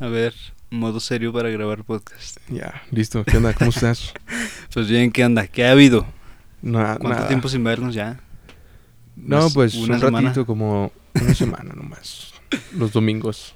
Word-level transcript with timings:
A 0.00 0.06
ver, 0.06 0.34
modo 0.70 1.00
serio 1.00 1.32
para 1.32 1.48
grabar 1.50 1.84
podcast. 1.84 2.38
Ya, 2.48 2.82
listo. 2.90 3.24
¿Qué 3.24 3.36
onda? 3.36 3.52
¿Cómo 3.54 3.70
estás? 3.70 4.12
Pues 4.72 4.88
bien, 4.88 5.12
¿qué 5.12 5.24
onda? 5.24 5.46
¿Qué 5.46 5.64
ha 5.64 5.70
habido? 5.70 6.04
Nada, 6.60 6.96
¿Cuánto 6.96 7.10
nada. 7.16 7.28
tiempo 7.28 7.48
sin 7.48 7.62
vernos 7.62 7.94
ya? 7.94 8.18
No, 9.14 9.36
Unas- 9.42 9.54
pues 9.54 9.74
una 9.76 9.94
un 9.94 10.00
semana. 10.00 10.28
ratito, 10.28 10.46
como 10.46 10.90
una 11.14 11.32
semana 11.34 11.72
nomás. 11.74 12.32
Los 12.76 12.92
domingos. 12.92 13.54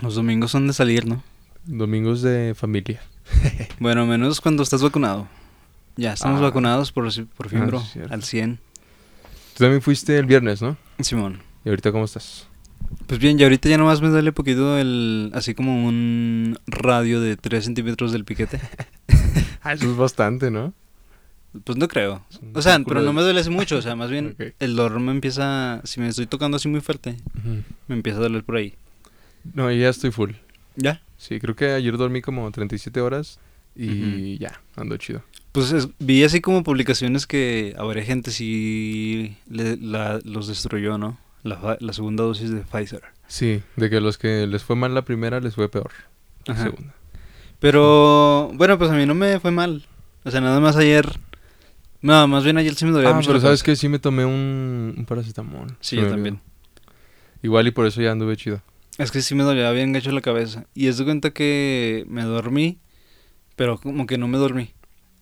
Los 0.00 0.14
domingos 0.14 0.52
son 0.52 0.68
de 0.68 0.72
salir, 0.72 1.04
¿no? 1.06 1.22
Domingos 1.64 2.22
de 2.22 2.54
familia. 2.54 3.00
Bueno, 3.80 4.06
menos 4.06 4.40
cuando 4.40 4.62
estás 4.62 4.82
vacunado. 4.82 5.26
Ya, 5.96 6.12
estamos 6.12 6.38
Ah. 6.40 6.44
vacunados 6.44 6.92
por, 6.92 7.08
por 7.34 7.48
fin, 7.48 7.62
Ah, 7.62 7.66
bro. 7.66 7.82
al 8.10 8.22
100. 8.22 8.58
Tú 9.54 9.64
también 9.64 9.82
fuiste 9.82 10.16
el 10.16 10.26
viernes, 10.26 10.62
¿no? 10.62 10.76
Simón. 11.00 11.42
¿Y 11.64 11.70
ahorita 11.70 11.90
cómo 11.90 12.04
estás? 12.04 12.46
Pues 13.06 13.20
bien, 13.20 13.38
ya 13.38 13.46
ahorita 13.46 13.68
ya 13.68 13.78
nomás 13.78 14.00
me 14.00 14.08
duele 14.08 14.32
poquito 14.32 14.78
el... 14.78 15.30
Así 15.34 15.54
como 15.54 15.84
un 15.86 16.58
radio 16.66 17.20
de 17.20 17.36
3 17.36 17.64
centímetros 17.64 18.12
del 18.12 18.24
piquete. 18.24 18.60
Ah, 19.62 19.74
eso 19.74 19.90
es 19.90 19.96
bastante, 19.96 20.50
¿no? 20.50 20.72
Pues 21.64 21.76
no 21.76 21.86
creo. 21.86 22.24
O 22.54 22.62
sea, 22.62 22.78
pero 22.86 23.02
no 23.02 23.12
me 23.12 23.20
duele 23.20 23.40
así 23.40 23.50
mucho. 23.50 23.76
O 23.76 23.82
sea, 23.82 23.94
más 23.94 24.10
bien 24.10 24.34
el 24.58 24.74
dolor 24.74 24.98
me 25.00 25.12
empieza... 25.12 25.82
Si 25.84 26.00
me 26.00 26.08
estoy 26.08 26.26
tocando 26.26 26.56
así 26.56 26.66
muy 26.68 26.80
fuerte, 26.80 27.16
me 27.86 27.94
empieza 27.94 28.18
a 28.18 28.22
doler 28.22 28.42
por 28.42 28.56
ahí. 28.56 28.74
No, 29.54 29.70
ya 29.70 29.90
estoy 29.90 30.10
full. 30.12 30.30
¿Ya? 30.76 31.02
Sí, 31.18 31.38
creo 31.40 31.54
que 31.54 31.72
ayer 31.72 31.96
dormí 31.98 32.22
como 32.22 32.50
37 32.50 33.00
horas 33.02 33.38
y 33.76 34.38
ya, 34.38 34.60
ando 34.76 34.96
chido. 34.96 35.22
Pues 35.52 35.72
es- 35.72 35.88
vi 35.98 36.24
así 36.24 36.40
como 36.40 36.62
publicaciones 36.62 37.26
que 37.26 37.74
habrá 37.78 38.02
gente 38.02 38.30
si 38.30 39.36
le- 39.48 39.76
la- 39.76 40.20
los 40.24 40.46
destruyó, 40.48 40.96
¿no? 40.96 41.18
La, 41.42 41.76
la 41.80 41.92
segunda 41.92 42.24
dosis 42.24 42.50
de 42.50 42.60
Pfizer. 42.60 43.02
Sí, 43.26 43.62
de 43.76 43.88
que 43.90 44.00
los 44.00 44.18
que 44.18 44.46
les 44.46 44.62
fue 44.62 44.76
mal 44.76 44.94
la 44.94 45.02
primera 45.02 45.40
les 45.40 45.54
fue 45.54 45.68
peor. 45.70 45.90
La 46.46 46.54
Ajá. 46.54 46.64
segunda. 46.64 46.94
Pero, 47.58 48.50
bueno, 48.54 48.78
pues 48.78 48.90
a 48.90 48.94
mí 48.94 49.06
no 49.06 49.14
me 49.14 49.38
fue 49.40 49.50
mal. 49.50 49.86
O 50.24 50.30
sea, 50.30 50.40
nada 50.40 50.60
más 50.60 50.76
ayer... 50.76 51.06
No, 52.02 52.26
más 52.28 52.44
bien 52.44 52.56
ayer 52.56 52.74
sí 52.74 52.86
me 52.86 52.92
dolía 52.92 53.10
Ah, 53.10 53.14
mucho 53.14 53.28
pero 53.28 53.40
sabes 53.40 53.62
que 53.62 53.76
sí 53.76 53.86
me 53.88 53.98
tomé 53.98 54.24
un, 54.24 54.94
un 54.96 55.04
paracetamol. 55.04 55.76
Sí, 55.80 55.96
yo 55.96 56.08
también. 56.08 56.36
olvidó. 56.36 56.50
Igual 57.42 57.66
y 57.66 57.70
por 57.72 57.86
eso 57.86 58.00
ya 58.00 58.12
anduve 58.12 58.36
chido. 58.38 58.62
Es 58.96 59.10
que 59.10 59.20
sí 59.20 59.34
me 59.34 59.42
dolía 59.44 59.70
bien 59.72 59.92
gacho 59.92 60.10
la 60.12 60.22
cabeza. 60.22 60.64
Y 60.74 60.86
es 60.88 60.96
de 60.96 61.04
cuenta 61.04 61.30
que 61.30 62.04
me 62.08 62.22
dormí, 62.22 62.78
pero 63.56 63.78
como 63.78 64.06
que 64.06 64.16
no 64.16 64.28
me 64.28 64.38
dormí. 64.38 64.72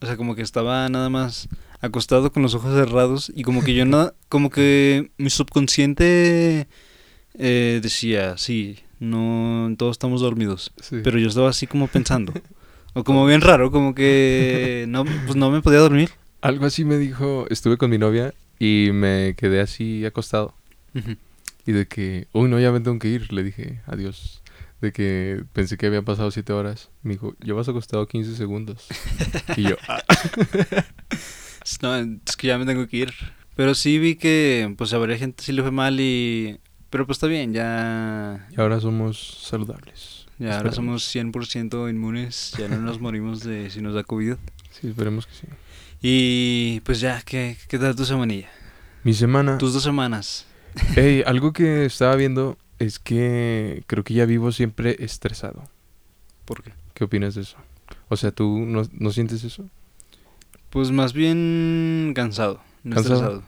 O 0.00 0.06
sea, 0.06 0.16
como 0.16 0.36
que 0.36 0.42
estaba 0.42 0.88
nada 0.88 1.08
más 1.10 1.48
acostado 1.80 2.32
con 2.32 2.42
los 2.42 2.54
ojos 2.54 2.74
cerrados 2.74 3.32
y 3.34 3.42
como 3.42 3.62
que 3.62 3.74
yo 3.74 3.84
nada, 3.84 4.14
como 4.28 4.50
que 4.50 5.10
mi 5.18 5.30
subconsciente 5.30 6.66
eh, 7.34 7.80
decía, 7.82 8.36
sí, 8.38 8.78
no, 9.00 9.72
todos 9.78 9.92
estamos 9.92 10.20
dormidos. 10.20 10.72
Sí. 10.80 10.96
Pero 11.04 11.18
yo 11.18 11.28
estaba 11.28 11.50
así 11.50 11.66
como 11.66 11.86
pensando. 11.88 12.32
O 12.94 13.04
como 13.04 13.26
bien 13.26 13.42
raro, 13.42 13.70
como 13.70 13.94
que 13.94 14.86
no, 14.88 15.04
pues 15.04 15.36
no 15.36 15.50
me 15.50 15.60
podía 15.60 15.78
dormir. 15.78 16.10
Algo 16.40 16.64
así 16.66 16.84
me 16.84 16.96
dijo, 16.96 17.46
estuve 17.50 17.76
con 17.76 17.90
mi 17.90 17.98
novia 17.98 18.34
y 18.58 18.88
me 18.92 19.34
quedé 19.36 19.60
así 19.60 20.04
acostado. 20.06 20.54
Y 21.66 21.72
de 21.72 21.86
que, 21.86 22.26
uy, 22.32 22.48
no, 22.48 22.58
ya 22.58 22.72
me 22.72 22.80
tengo 22.80 22.98
que 22.98 23.08
ir. 23.08 23.30
Le 23.32 23.44
dije, 23.44 23.82
adiós. 23.86 24.42
De 24.80 24.90
que 24.92 25.44
pensé 25.52 25.76
que 25.76 25.86
habían 25.86 26.04
pasado 26.04 26.30
siete 26.30 26.52
horas. 26.52 26.88
Me 27.02 27.12
dijo, 27.12 27.36
llevas 27.44 27.68
acostado 27.68 28.08
15 28.08 28.34
segundos. 28.34 28.88
y 29.56 29.62
yo, 29.64 29.76
"Ah". 29.86 30.02
No, 31.82 31.96
es 31.96 32.36
que 32.36 32.46
ya 32.46 32.58
me 32.58 32.66
tengo 32.66 32.86
que 32.86 32.96
ir. 32.96 33.14
Pero 33.54 33.74
sí 33.74 33.98
vi 33.98 34.16
que, 34.16 34.72
pues, 34.78 34.92
habría 34.92 35.18
gente 35.18 35.42
sí 35.42 35.52
le 35.52 35.62
fue 35.62 35.70
mal 35.70 35.98
y... 36.00 36.60
Pero 36.90 37.06
pues 37.06 37.16
está 37.16 37.26
bien, 37.26 37.52
ya... 37.52 38.48
y 38.56 38.58
ahora 38.58 38.80
somos 38.80 39.42
saludables. 39.42 40.26
Ya 40.38 40.56
ahora 40.56 40.72
somos 40.72 41.14
100% 41.14 41.90
inmunes, 41.90 42.54
ya 42.56 42.68
no 42.68 42.78
nos 42.78 43.00
morimos 43.00 43.42
de 43.42 43.68
si 43.70 43.82
nos 43.82 43.94
da 43.94 44.04
COVID. 44.04 44.36
Sí, 44.70 44.88
esperemos 44.88 45.26
que 45.26 45.34
sí. 45.34 45.46
Y 46.00 46.80
pues 46.80 47.00
ya, 47.00 47.20
¿qué, 47.22 47.56
qué 47.68 47.78
tal 47.78 47.96
tu 47.96 48.04
semanilla? 48.04 48.48
Mi 49.02 49.12
semana. 49.12 49.58
Tus 49.58 49.74
dos 49.74 49.82
semanas. 49.82 50.46
Ey, 50.96 51.22
algo 51.26 51.52
que 51.52 51.84
estaba 51.84 52.14
viendo 52.14 52.56
es 52.78 52.98
que 52.98 53.82
creo 53.86 54.04
que 54.04 54.14
ya 54.14 54.24
vivo 54.24 54.52
siempre 54.52 54.96
estresado. 55.00 55.64
¿Por 56.44 56.62
qué? 56.62 56.72
¿Qué 56.94 57.04
opinas 57.04 57.34
de 57.34 57.42
eso? 57.42 57.56
O 58.08 58.16
sea, 58.16 58.30
¿tú 58.30 58.60
no, 58.60 58.88
no 58.92 59.10
sientes 59.10 59.44
eso? 59.44 59.68
Pues 60.70 60.90
más 60.90 61.12
bien 61.12 62.12
cansado, 62.14 62.60
no 62.84 62.96
¿Cansado? 62.96 63.14
estresado. 63.14 63.42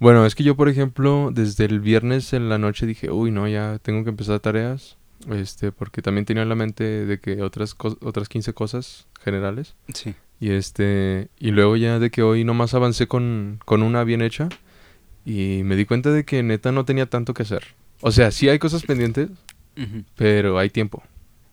Bueno, 0.00 0.26
es 0.26 0.34
que 0.34 0.44
yo, 0.44 0.56
por 0.56 0.68
ejemplo, 0.68 1.30
desde 1.32 1.64
el 1.64 1.80
viernes 1.80 2.32
en 2.32 2.48
la 2.48 2.58
noche 2.58 2.86
dije, 2.86 3.10
uy, 3.10 3.30
no, 3.30 3.48
ya 3.48 3.78
tengo 3.80 4.04
que 4.04 4.10
empezar 4.10 4.40
tareas. 4.40 4.96
Este, 5.30 5.72
porque 5.72 6.02
también 6.02 6.26
tenía 6.26 6.42
en 6.42 6.48
la 6.48 6.54
mente 6.54 7.06
de 7.06 7.18
que 7.18 7.42
otras, 7.42 7.74
otras 7.78 8.28
15 8.28 8.52
cosas 8.52 9.06
generales. 9.22 9.74
Sí. 9.94 10.14
Y 10.40 10.50
este, 10.50 11.28
y 11.38 11.52
luego 11.52 11.76
ya 11.76 11.98
de 11.98 12.10
que 12.10 12.22
hoy 12.22 12.44
nomás 12.44 12.74
avancé 12.74 13.06
con, 13.06 13.60
con 13.64 13.82
una 13.82 14.04
bien 14.04 14.20
hecha. 14.20 14.48
Y 15.24 15.62
me 15.64 15.76
di 15.76 15.86
cuenta 15.86 16.10
de 16.10 16.24
que 16.24 16.42
neta 16.42 16.70
no 16.72 16.84
tenía 16.84 17.06
tanto 17.06 17.32
que 17.32 17.44
hacer. 17.44 17.64
O 18.02 18.12
sea, 18.12 18.30
sí 18.30 18.48
hay 18.50 18.58
cosas 18.58 18.82
pendientes, 18.82 19.30
pero 20.16 20.58
hay 20.58 20.68
tiempo. 20.68 21.02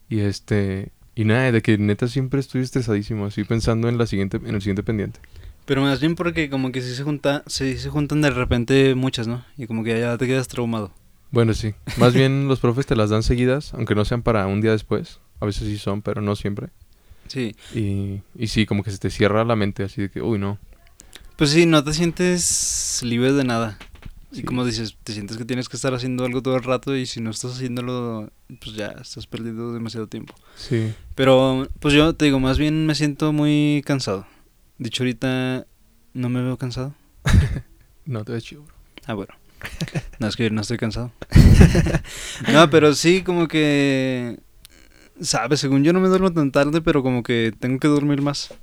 Y 0.10 0.20
este, 0.20 0.92
y 1.16 1.26
nada, 1.26 1.52
de 1.52 1.62
que 1.62 1.78
neta 1.78 2.08
siempre 2.08 2.40
estoy 2.40 2.62
estresadísimo, 2.62 3.26
así 3.26 3.44
pensando 3.44 3.90
en 3.90 3.98
la 3.98 4.06
siguiente, 4.06 4.38
en 4.38 4.56
el 4.56 4.62
siguiente 4.62 4.84
pendiente. 4.84 5.20
Pero 5.66 5.82
más 5.82 6.00
bien 6.00 6.16
porque 6.16 6.50
como 6.50 6.72
que 6.72 6.82
sí 6.82 6.94
se, 6.96 7.04
junta, 7.04 7.44
sí 7.48 7.78
se 7.78 7.90
juntan 7.90 8.22
de 8.22 8.32
repente 8.32 8.96
muchas, 8.96 9.28
¿no? 9.28 9.46
Y 9.58 9.68
como 9.68 9.84
que 9.84 10.00
ya 10.00 10.18
te 10.18 10.28
quedas 10.28 10.48
traumado. 10.48 10.92
Bueno, 11.32 11.54
sí. 11.54 11.74
Más 11.98 12.14
bien 12.16 12.48
los 12.48 12.60
profes 12.60 12.86
te 12.86 12.96
las 12.96 13.10
dan 13.10 13.24
seguidas, 13.24 13.74
aunque 13.74 13.96
no 13.96 14.06
sean 14.06 14.22
para 14.22 14.48
un 14.48 14.62
día 14.62 14.72
después. 14.72 15.20
A 15.40 15.46
veces 15.46 15.68
sí 15.68 15.78
son, 15.78 16.02
pero 16.02 16.22
no 16.22 16.36
siempre. 16.36 16.70
Sí. 17.28 17.56
Y, 17.74 18.22
y 18.36 18.48
sí, 18.48 18.66
como 18.66 18.84
que 18.84 18.92
se 18.92 18.98
te 18.98 19.10
cierra 19.10 19.46
la 19.46 19.56
mente, 19.56 19.84
así 19.84 20.02
de 20.02 20.10
que, 20.10 20.22
uy, 20.22 20.40
no. 20.40 20.60
Pues 21.36 21.52
sí, 21.52 21.66
no 21.66 21.84
te 21.84 21.94
sientes 21.94 23.02
libre 23.04 23.34
de 23.34 23.44
nada. 23.44 23.78
Y 24.34 24.44
como 24.44 24.66
dices, 24.66 24.98
te 25.04 25.14
sientes 25.14 25.38
que 25.38 25.46
tienes 25.46 25.68
que 25.68 25.76
estar 25.76 25.94
haciendo 25.94 26.24
algo 26.24 26.42
todo 26.42 26.56
el 26.56 26.64
rato 26.64 26.96
y 26.96 27.06
si 27.06 27.20
no 27.20 27.32
estás 27.32 27.54
haciéndolo, 27.54 28.32
pues 28.62 28.76
ya 28.76 28.88
estás 29.02 29.28
perdiendo 29.28 29.74
demasiado 29.74 30.08
tiempo. 30.08 30.34
Sí. 30.56 30.94
Pero 31.16 31.68
pues 31.80 31.94
yo 31.94 32.16
te 32.16 32.26
digo, 32.26 32.40
más 32.40 32.58
bien 32.58 32.86
me 32.86 32.96
siento 32.96 33.34
muy 33.34 33.84
cansado. 33.86 34.26
Dicho 34.78 35.04
ahorita, 35.04 35.68
¿no 36.14 36.30
me 36.30 36.42
veo 36.42 36.58
cansado? 36.58 36.96
No 38.04 38.26
te 38.26 38.32
ves 38.32 38.44
chido, 38.44 38.64
bro. 38.64 38.76
Ah, 39.06 39.14
bueno. 39.14 39.34
No, 40.20 40.28
es 40.28 40.36
que 40.36 40.50
no 40.50 40.62
estoy 40.62 40.78
cansado. 40.78 41.12
no, 42.52 42.70
pero 42.70 42.94
sí, 42.94 43.22
como 43.22 43.48
que... 43.48 44.40
Sabes, 45.22 45.60
según 45.60 45.84
yo 45.84 45.94
no 45.94 46.00
me 46.00 46.08
duermo 46.08 46.34
tan 46.34 46.52
tarde, 46.52 46.82
pero 46.82 47.04
como 47.04 47.22
que 47.22 47.54
tengo 47.60 47.80
que 47.80 47.88
dormir 47.88 48.22
más. 48.22 48.54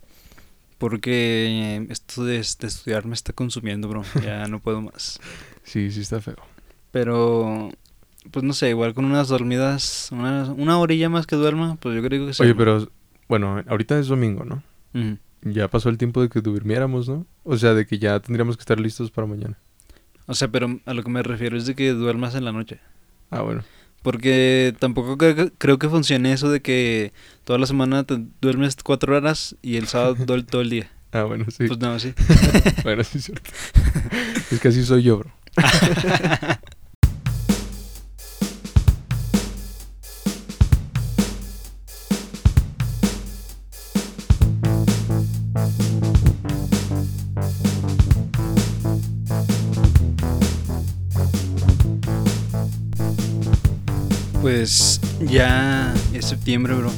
Porque 0.79 1.87
esto 1.91 2.25
de, 2.25 2.35
de 2.35 2.41
estudiar 2.41 3.05
me 3.05 3.15
está 3.15 3.33
consumiendo, 3.33 3.89
bro. 3.89 4.03
Ya 4.23 4.47
no 4.47 4.61
puedo 4.61 4.81
más. 4.81 5.21
Sí, 5.65 5.91
sí 5.91 6.01
está 6.01 6.19
feo. 6.23 6.39
Pero, 6.93 7.71
pues 8.31 8.43
no 8.43 8.55
sé, 8.55 8.71
igual 8.71 8.95
con 8.95 9.05
unas 9.05 9.29
dormidas, 9.29 10.09
una, 10.11 10.51
una 10.53 10.79
horilla 10.79 11.11
más 11.11 11.27
que 11.27 11.37
duerma, 11.37 11.77
pues 11.77 11.95
yo 11.95 12.03
creo 12.03 12.27
que 12.27 12.33
sí. 12.33 12.43
Oye, 12.43 12.55
pero, 12.55 12.91
bueno, 13.29 13.63
ahorita 13.67 13.99
es 13.99 14.07
domingo, 14.07 14.47
¿no? 14.47 14.63
Ya 15.43 15.69
pasó 15.69 15.91
el 15.91 15.99
tiempo 15.99 16.23
de 16.23 16.31
que 16.31 16.41
durmiéramos, 16.41 17.07
¿no? 17.07 17.27
O 17.45 17.59
sea, 17.59 17.75
de 17.75 17.87
que 17.87 17.99
ya 17.99 18.19
tendríamos 18.21 18.57
que 18.57 18.63
estar 18.63 18.81
listos 18.81 19.11
para 19.11 19.27
mañana. 19.27 19.59
O 20.27 20.33
sea, 20.33 20.49
pero 20.49 20.81
a 20.87 20.95
lo 20.95 21.03
que 21.03 21.11
me 21.11 21.23
refiero 21.23 21.59
es 21.59 21.67
de 21.67 21.75
que 21.75 21.91
duermas 21.91 22.35
en 22.35 22.47
la 22.47 22.53
noche. 22.53 22.81
Ah, 23.31 23.43
bueno. 23.43 23.63
Porque 24.03 24.75
tampoco 24.79 25.19
creo 25.19 25.79
que, 25.79 25.89
funcione 25.89 26.33
eso 26.33 26.51
de 26.51 26.63
que 26.63 27.13
toda 27.45 27.59
la 27.59 27.67
semana 27.67 28.05
te 28.05 28.25
duermes 28.41 28.77
cuatro 28.83 29.17
horas 29.17 29.57
y 29.63 29.77
el 29.77 29.87
sábado 29.87 30.17
duermes 30.27 30.43
todo 30.43 30.61
el 30.63 30.71
día. 30.71 30.91
Ah, 31.13 31.23
bueno, 31.25 31.47
sí. 31.51 31.67
Pues 31.67 31.79
no, 31.79 31.99
sí. 31.99 32.15
bueno, 32.85 33.03
sí 33.03 33.19
es 33.19 33.25
cierto. 33.25 33.51
es 34.51 34.61
que 34.61 34.69
así 34.69 34.85
soy 34.85 35.03
yo, 35.03 35.19
bro. 35.19 35.33
Pues 54.41 55.01
ya 55.21 55.93
es 56.13 56.27
septiembre, 56.27 56.75
bro. 56.75 56.91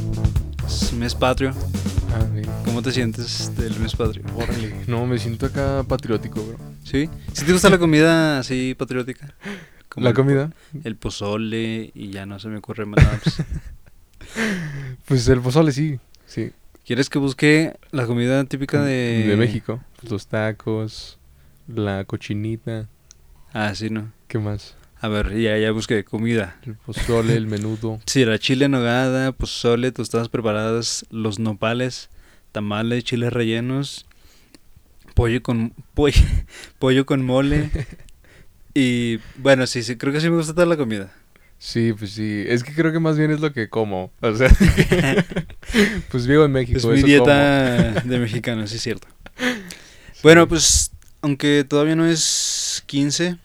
Es 0.67 0.93
mes 0.93 1.15
patrio. 1.15 1.53
Ah, 2.13 2.25
bien. 2.33 2.47
¿Cómo 2.65 2.83
te 2.83 2.93
sientes 2.93 3.55
del 3.57 3.79
mes 3.81 3.95
patrio? 3.97 4.23
Órale. 4.37 4.75
No, 4.87 5.07
me 5.07 5.19
siento 5.19 5.47
acá 5.47 5.83
patriótico, 5.87 6.43
bro. 6.45 6.59
¿Sí? 6.85 7.09
¿Sí 7.33 7.45
te 7.45 7.53
gusta 7.53 7.71
la 7.71 7.79
comida 7.79 8.39
así 8.39 8.75
patriótica? 8.79 9.35
Como 9.89 10.05
¿La 10.05 10.11
el- 10.11 10.17
comida? 10.17 10.53
El 10.85 10.97
pozole 10.97 11.91
y 11.95 12.11
ya 12.11 12.27
no 12.27 12.39
se 12.39 12.49
me 12.49 12.59
ocurre 12.59 12.87
más 12.87 13.03
nada. 13.03 13.21
pues. 13.23 13.37
Pues 15.07 15.27
el 15.27 15.41
pozole 15.41 15.73
sí. 15.73 15.99
Sí. 16.27 16.53
¿Quieres 16.87 17.09
que 17.11 17.19
busque 17.19 17.77
la 17.91 18.07
comida 18.07 18.45
típica 18.45 18.81
de... 18.83 19.25
De 19.27 19.37
México. 19.37 19.81
Los 20.09 20.29
tacos, 20.29 21.19
la 21.67 22.05
cochinita. 22.05 22.87
Ah, 23.53 23.75
sí, 23.75 23.91
¿no? 23.91 24.13
¿Qué 24.29 24.39
más? 24.39 24.77
A 25.03 25.09
ver, 25.09 25.39
ya, 25.39 25.57
ya 25.57 25.71
busqué 25.71 26.05
comida. 26.05 26.59
El 26.67 26.75
pozole, 26.75 27.35
el 27.35 27.47
menudo. 27.47 28.01
Sí, 28.07 28.25
la 28.25 28.39
chile 28.39 28.67
en 28.67 28.73
nogada, 28.73 29.33
pozole, 29.33 29.93
tostadas 29.93 30.29
preparadas, 30.29 31.07
los 31.11 31.39
nopales, 31.39 32.11
tamales, 32.53 33.05
chiles 33.05 33.33
rellenos, 33.33 34.07
pollo 35.15 35.43
con 35.43 35.73
pollo, 35.95 36.23
pollo 36.79 37.07
con 37.07 37.25
mole. 37.25 37.71
Y 38.73 39.19
bueno, 39.37 39.67
sí, 39.67 39.83
sí, 39.83 39.97
creo 39.97 40.13
que 40.13 40.21
sí 40.21 40.31
me 40.31 40.37
gusta 40.37 40.55
toda 40.55 40.65
la 40.65 40.77
comida. 40.77 41.13
Sí, 41.59 41.93
pues 41.93 42.13
sí. 42.13 42.45
Es 42.47 42.63
que 42.63 42.73
creo 42.73 42.93
que 42.93 43.01
más 43.01 43.19
bien 43.19 43.33
es 43.33 43.41
lo 43.41 43.53
que 43.53 43.69
como. 43.69 44.13
O 44.21 44.35
sea, 44.35 44.49
pues 46.11 46.29
vivo 46.29 46.45
en 46.45 46.53
México. 46.53 46.79
Es 46.79 46.85
mi 46.87 46.99
eso 46.99 47.07
dieta 47.07 47.93
de 48.01 48.19
mexicano, 48.21 48.67
sí 48.69 48.77
es 48.77 48.83
cierto. 48.83 49.09
Bueno, 50.23 50.47
pues 50.47 50.93
aunque 51.21 51.65
todavía 51.69 51.97
no 51.97 52.07
es 52.07 52.83
15, 52.87 53.39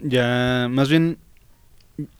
ya 0.00 0.68
más 0.70 0.88
bien 0.88 1.18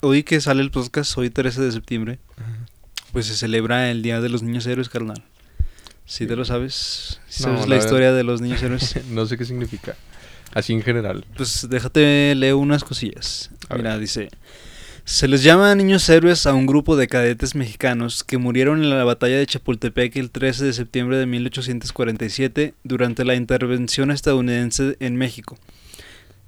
hoy 0.01 0.23
que 0.23 0.41
sale 0.41 0.63
el 0.63 0.71
podcast, 0.71 1.17
hoy 1.19 1.31
13 1.31 1.61
de 1.63 1.73
septiembre. 1.73 2.19
Ajá. 2.37 2.67
pues 3.13 3.27
se 3.27 3.37
celebra 3.37 3.91
el 3.91 4.03
Día 4.03 4.21
de 4.21 4.29
los 4.29 4.43
Niños 4.43 4.67
Héroes, 4.67 4.89
carnal. 4.89 5.25
¿Sí 6.09 6.27
te 6.27 6.37
lo 6.37 6.45
sabes? 6.47 7.21
¿Sí 7.29 7.43
No, 7.43 7.51
¿Sabes 7.51 7.69
la 7.69 7.77
historia 7.77 8.15
de 8.15 8.25
los 8.25 8.41
niños 8.41 8.63
héroes? 8.63 8.95
no 9.11 9.27
sé 9.27 9.37
qué 9.37 9.45
significa. 9.45 9.95
Así 10.55 10.73
en 10.73 10.83
general. 10.83 11.27
Pues 11.37 11.69
déjate 11.69 12.35
leer 12.35 12.55
unas 12.55 12.83
cosillas. 12.83 13.51
A 13.69 13.75
ver. 13.75 13.83
Mira, 13.83 13.99
dice, 13.99 14.31
se 15.05 15.29
les 15.29 15.43
llama 15.43 15.75
niños 15.75 16.09
héroes 16.09 16.47
a 16.47 16.55
un 16.55 16.67
grupo 16.67 16.97
de 16.97 17.09
cadetes 17.09 17.55
mexicanos 17.55 18.25
que 18.25 18.39
murieron 18.39 18.83
en 18.83 18.89
la 18.89 19.05
batalla 19.05 19.37
de 19.37 19.47
Chapultepec 19.47 20.17
el 20.17 20.31
13 20.31 20.65
de 20.65 20.73
septiembre 20.73 21.19
de 21.19 21.27
1847 21.27 22.73
durante 22.85 23.27
la 23.27 23.35
intervención 23.35 24.11
estadounidense 24.11 24.97
en 25.01 25.17
México. 25.17 25.59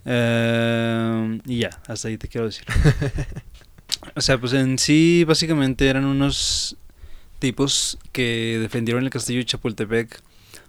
Eh, 0.05 1.39
y 1.47 1.59
ya, 1.59 1.71
hasta 1.87 2.09
ahí 2.09 2.19
te 2.19 2.29
quiero 2.29 2.47
decir. 2.47 2.65
O 4.17 4.21
sea, 4.23 4.39
pues 4.39 4.55
en 4.55 4.79
sí 4.79 5.25
básicamente 5.25 5.87
eran 5.87 6.07
unos 6.07 6.77
tipos 7.39 7.99
que 8.13 8.59
defendieron 8.59 9.05
el 9.05 9.11
castillo 9.11 9.41
de 9.41 9.45
Chapultepec 9.45 10.23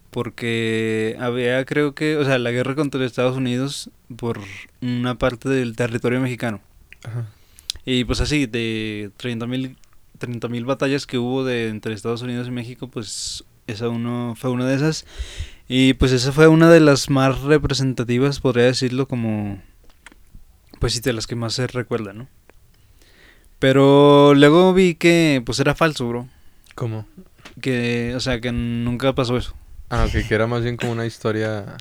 porque 0.09 1.15
había 1.19 1.63
creo 1.65 1.95
que, 1.95 2.17
o 2.17 2.25
sea, 2.25 2.37
la 2.37 2.51
guerra 2.51 2.75
contra 2.75 3.05
Estados 3.05 3.37
Unidos 3.37 3.89
por 4.17 4.39
una 4.81 5.17
parte 5.17 5.47
del 5.47 5.75
territorio 5.75 6.19
mexicano. 6.19 6.59
Ajá. 7.03 7.27
Y 7.85 8.03
pues 8.03 8.21
así, 8.21 8.45
de 8.45 9.11
30 9.17 9.47
mil 9.47 10.65
batallas 10.65 11.07
que 11.07 11.17
hubo 11.17 11.43
de 11.43 11.69
entre 11.69 11.93
Estados 11.93 12.21
Unidos 12.21 12.47
y 12.47 12.51
México, 12.51 12.89
pues 12.89 13.43
esa 13.67 13.89
uno 13.89 14.33
fue 14.37 14.51
una 14.51 14.67
de 14.67 14.75
esas. 14.75 15.05
Y 15.73 15.93
pues 15.93 16.11
esa 16.11 16.33
fue 16.33 16.49
una 16.49 16.69
de 16.69 16.81
las 16.81 17.09
más 17.09 17.39
representativas, 17.43 18.41
podría 18.41 18.65
decirlo, 18.65 19.07
como 19.07 19.61
pues 20.79 20.91
sí, 20.93 20.99
de 20.99 21.13
las 21.13 21.27
que 21.27 21.35
más 21.37 21.53
se 21.53 21.65
recuerdan, 21.67 22.17
¿no? 22.17 22.27
Pero 23.59 24.33
luego 24.33 24.73
vi 24.73 24.95
que 24.95 25.41
pues 25.45 25.61
era 25.61 25.73
falso, 25.73 26.09
bro. 26.09 26.27
¿Cómo? 26.75 27.07
Que, 27.61 28.13
o 28.15 28.19
sea, 28.19 28.41
que 28.41 28.51
nunca 28.51 29.13
pasó 29.15 29.37
eso. 29.37 29.55
Ah, 29.89 30.05
ok, 30.05 30.27
que 30.27 30.33
era 30.35 30.45
más 30.45 30.61
bien 30.63 30.75
como 30.75 30.91
una 30.91 31.05
historia 31.05 31.77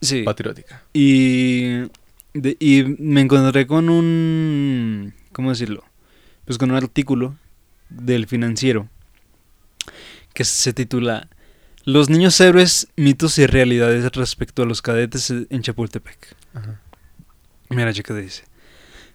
Sí. 0.00 0.22
patriótica. 0.22 0.82
Y, 0.92 1.88
de- 2.34 2.56
y 2.60 2.84
me 2.98 3.20
encontré 3.22 3.66
con 3.66 3.88
un, 3.88 5.12
¿cómo 5.32 5.50
decirlo? 5.50 5.82
Pues 6.44 6.56
con 6.58 6.70
un 6.70 6.76
artículo 6.76 7.34
del 7.88 8.26
financiero 8.28 8.88
que 10.34 10.44
se 10.44 10.72
titula 10.72 11.28
Los 11.84 12.08
niños 12.08 12.40
héroes, 12.40 12.88
mitos 12.96 13.38
y 13.38 13.46
realidades 13.46 14.10
respecto 14.12 14.62
a 14.62 14.66
los 14.66 14.80
cadetes 14.80 15.30
en 15.30 15.62
Chapultepec. 15.62 16.34
Ajá. 16.54 16.80
Mira, 17.68 17.92
chica, 17.92 18.14
dice. 18.14 18.44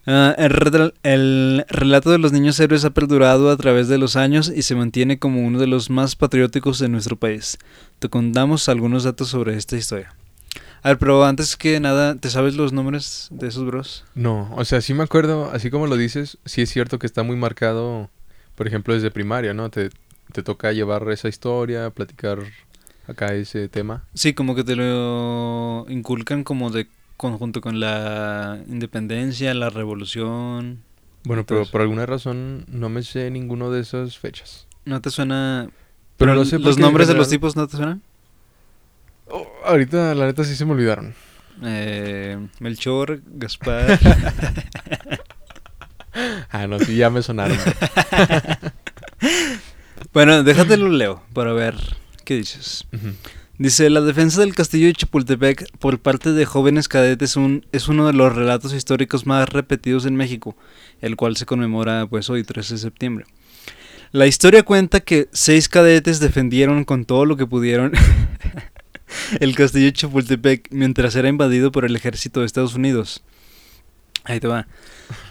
Ah, 0.06 0.34
el, 0.38 0.94
el 1.02 1.64
relato 1.68 2.10
de 2.10 2.18
los 2.18 2.32
niños 2.32 2.58
héroes 2.58 2.84
ha 2.84 2.90
perdurado 2.90 3.50
a 3.50 3.56
través 3.56 3.88
de 3.88 3.98
los 3.98 4.16
años 4.16 4.52
y 4.54 4.62
se 4.62 4.74
mantiene 4.74 5.18
como 5.18 5.44
uno 5.44 5.58
de 5.58 5.66
los 5.66 5.90
más 5.90 6.16
patrióticos 6.16 6.78
de 6.78 6.88
nuestro 6.88 7.16
país. 7.16 7.58
Te 7.98 8.08
contamos 8.08 8.68
algunos 8.68 9.04
datos 9.04 9.28
sobre 9.28 9.56
esta 9.56 9.76
historia. 9.76 10.14
A 10.82 10.88
ver, 10.88 10.98
pero 10.98 11.24
antes 11.24 11.56
que 11.56 11.78
nada, 11.78 12.14
¿te 12.14 12.30
sabes 12.30 12.54
los 12.54 12.72
nombres 12.72 13.28
de 13.30 13.48
esos 13.48 13.66
bros? 13.66 14.04
No, 14.14 14.50
o 14.56 14.64
sea, 14.64 14.80
sí 14.80 14.94
me 14.94 15.02
acuerdo, 15.02 15.50
así 15.52 15.70
como 15.70 15.86
lo 15.86 15.96
dices, 15.96 16.38
sí 16.46 16.62
es 16.62 16.70
cierto 16.70 16.98
que 16.98 17.06
está 17.06 17.22
muy 17.22 17.36
marcado, 17.36 18.08
por 18.54 18.66
ejemplo, 18.66 18.94
desde 18.94 19.10
primaria, 19.10 19.52
¿no? 19.52 19.68
Te, 19.68 19.90
te 20.30 20.42
toca 20.42 20.72
llevar 20.72 21.08
esa 21.10 21.28
historia, 21.28 21.90
platicar 21.90 22.38
acá 23.06 23.34
ese 23.34 23.68
tema. 23.68 24.04
Sí, 24.14 24.34
como 24.34 24.54
que 24.54 24.64
te 24.64 24.76
lo 24.76 25.86
inculcan 25.88 26.44
como 26.44 26.70
de 26.70 26.88
conjunto 27.16 27.60
con 27.60 27.80
la 27.80 28.60
independencia, 28.68 29.52
la 29.54 29.70
revolución. 29.70 30.82
Bueno, 31.24 31.44
pero 31.44 31.66
por 31.66 31.82
alguna 31.82 32.06
razón 32.06 32.64
no 32.68 32.88
me 32.88 33.02
sé 33.02 33.30
ninguno 33.30 33.70
de 33.70 33.80
esas 33.80 34.18
fechas. 34.18 34.66
¿No 34.84 35.00
te 35.00 35.10
suena? 35.10 35.68
Pero 36.16 36.34
no 36.34 36.44
sé 36.44 36.58
¿Los 36.58 36.78
nombres 36.78 37.08
de 37.08 37.14
los 37.14 37.28
tipos 37.28 37.56
no 37.56 37.66
te 37.66 37.76
suenan? 37.76 38.02
Oh, 39.26 39.46
ahorita, 39.64 40.14
la 40.14 40.26
neta, 40.26 40.44
sí 40.44 40.56
se 40.56 40.64
me 40.64 40.72
olvidaron. 40.72 41.14
Eh, 41.62 42.38
Melchor, 42.58 43.20
Gaspar. 43.26 43.98
Ah, 46.50 46.66
no, 46.66 46.80
sí, 46.80 46.96
ya 46.96 47.08
me 47.08 47.22
sonaron. 47.22 47.56
bueno, 50.12 50.42
déjatelo 50.42 50.88
leo 50.88 51.22
para 51.32 51.52
ver 51.52 51.74
qué 52.24 52.36
dices. 52.36 52.86
Dice, 53.58 53.90
la 53.90 54.00
defensa 54.00 54.40
del 54.40 54.54
castillo 54.54 54.86
de 54.86 54.94
Chapultepec 54.94 55.70
por 55.78 55.98
parte 55.98 56.32
de 56.32 56.46
jóvenes 56.46 56.88
cadetes 56.88 57.36
un- 57.36 57.66
es 57.72 57.88
uno 57.88 58.06
de 58.06 58.14
los 58.14 58.34
relatos 58.34 58.72
históricos 58.72 59.26
más 59.26 59.48
repetidos 59.48 60.06
en 60.06 60.16
México, 60.16 60.56
el 61.02 61.16
cual 61.16 61.36
se 61.36 61.44
conmemora 61.46 62.06
pues 62.06 62.30
hoy, 62.30 62.42
13 62.42 62.74
de 62.74 62.80
septiembre. 62.80 63.26
La 64.12 64.26
historia 64.26 64.62
cuenta 64.62 65.00
que 65.00 65.28
seis 65.32 65.68
cadetes 65.68 66.20
defendieron 66.20 66.84
con 66.84 67.04
todo 67.04 67.26
lo 67.26 67.36
que 67.36 67.46
pudieron 67.46 67.92
el 69.40 69.54
castillo 69.54 69.84
de 69.86 69.92
Chapultepec 69.92 70.68
mientras 70.70 71.14
era 71.14 71.28
invadido 71.28 71.70
por 71.70 71.84
el 71.84 71.94
ejército 71.94 72.40
de 72.40 72.46
Estados 72.46 72.74
Unidos. 72.74 73.22
Ahí 74.24 74.38
te 74.38 74.48
va. 74.48 74.66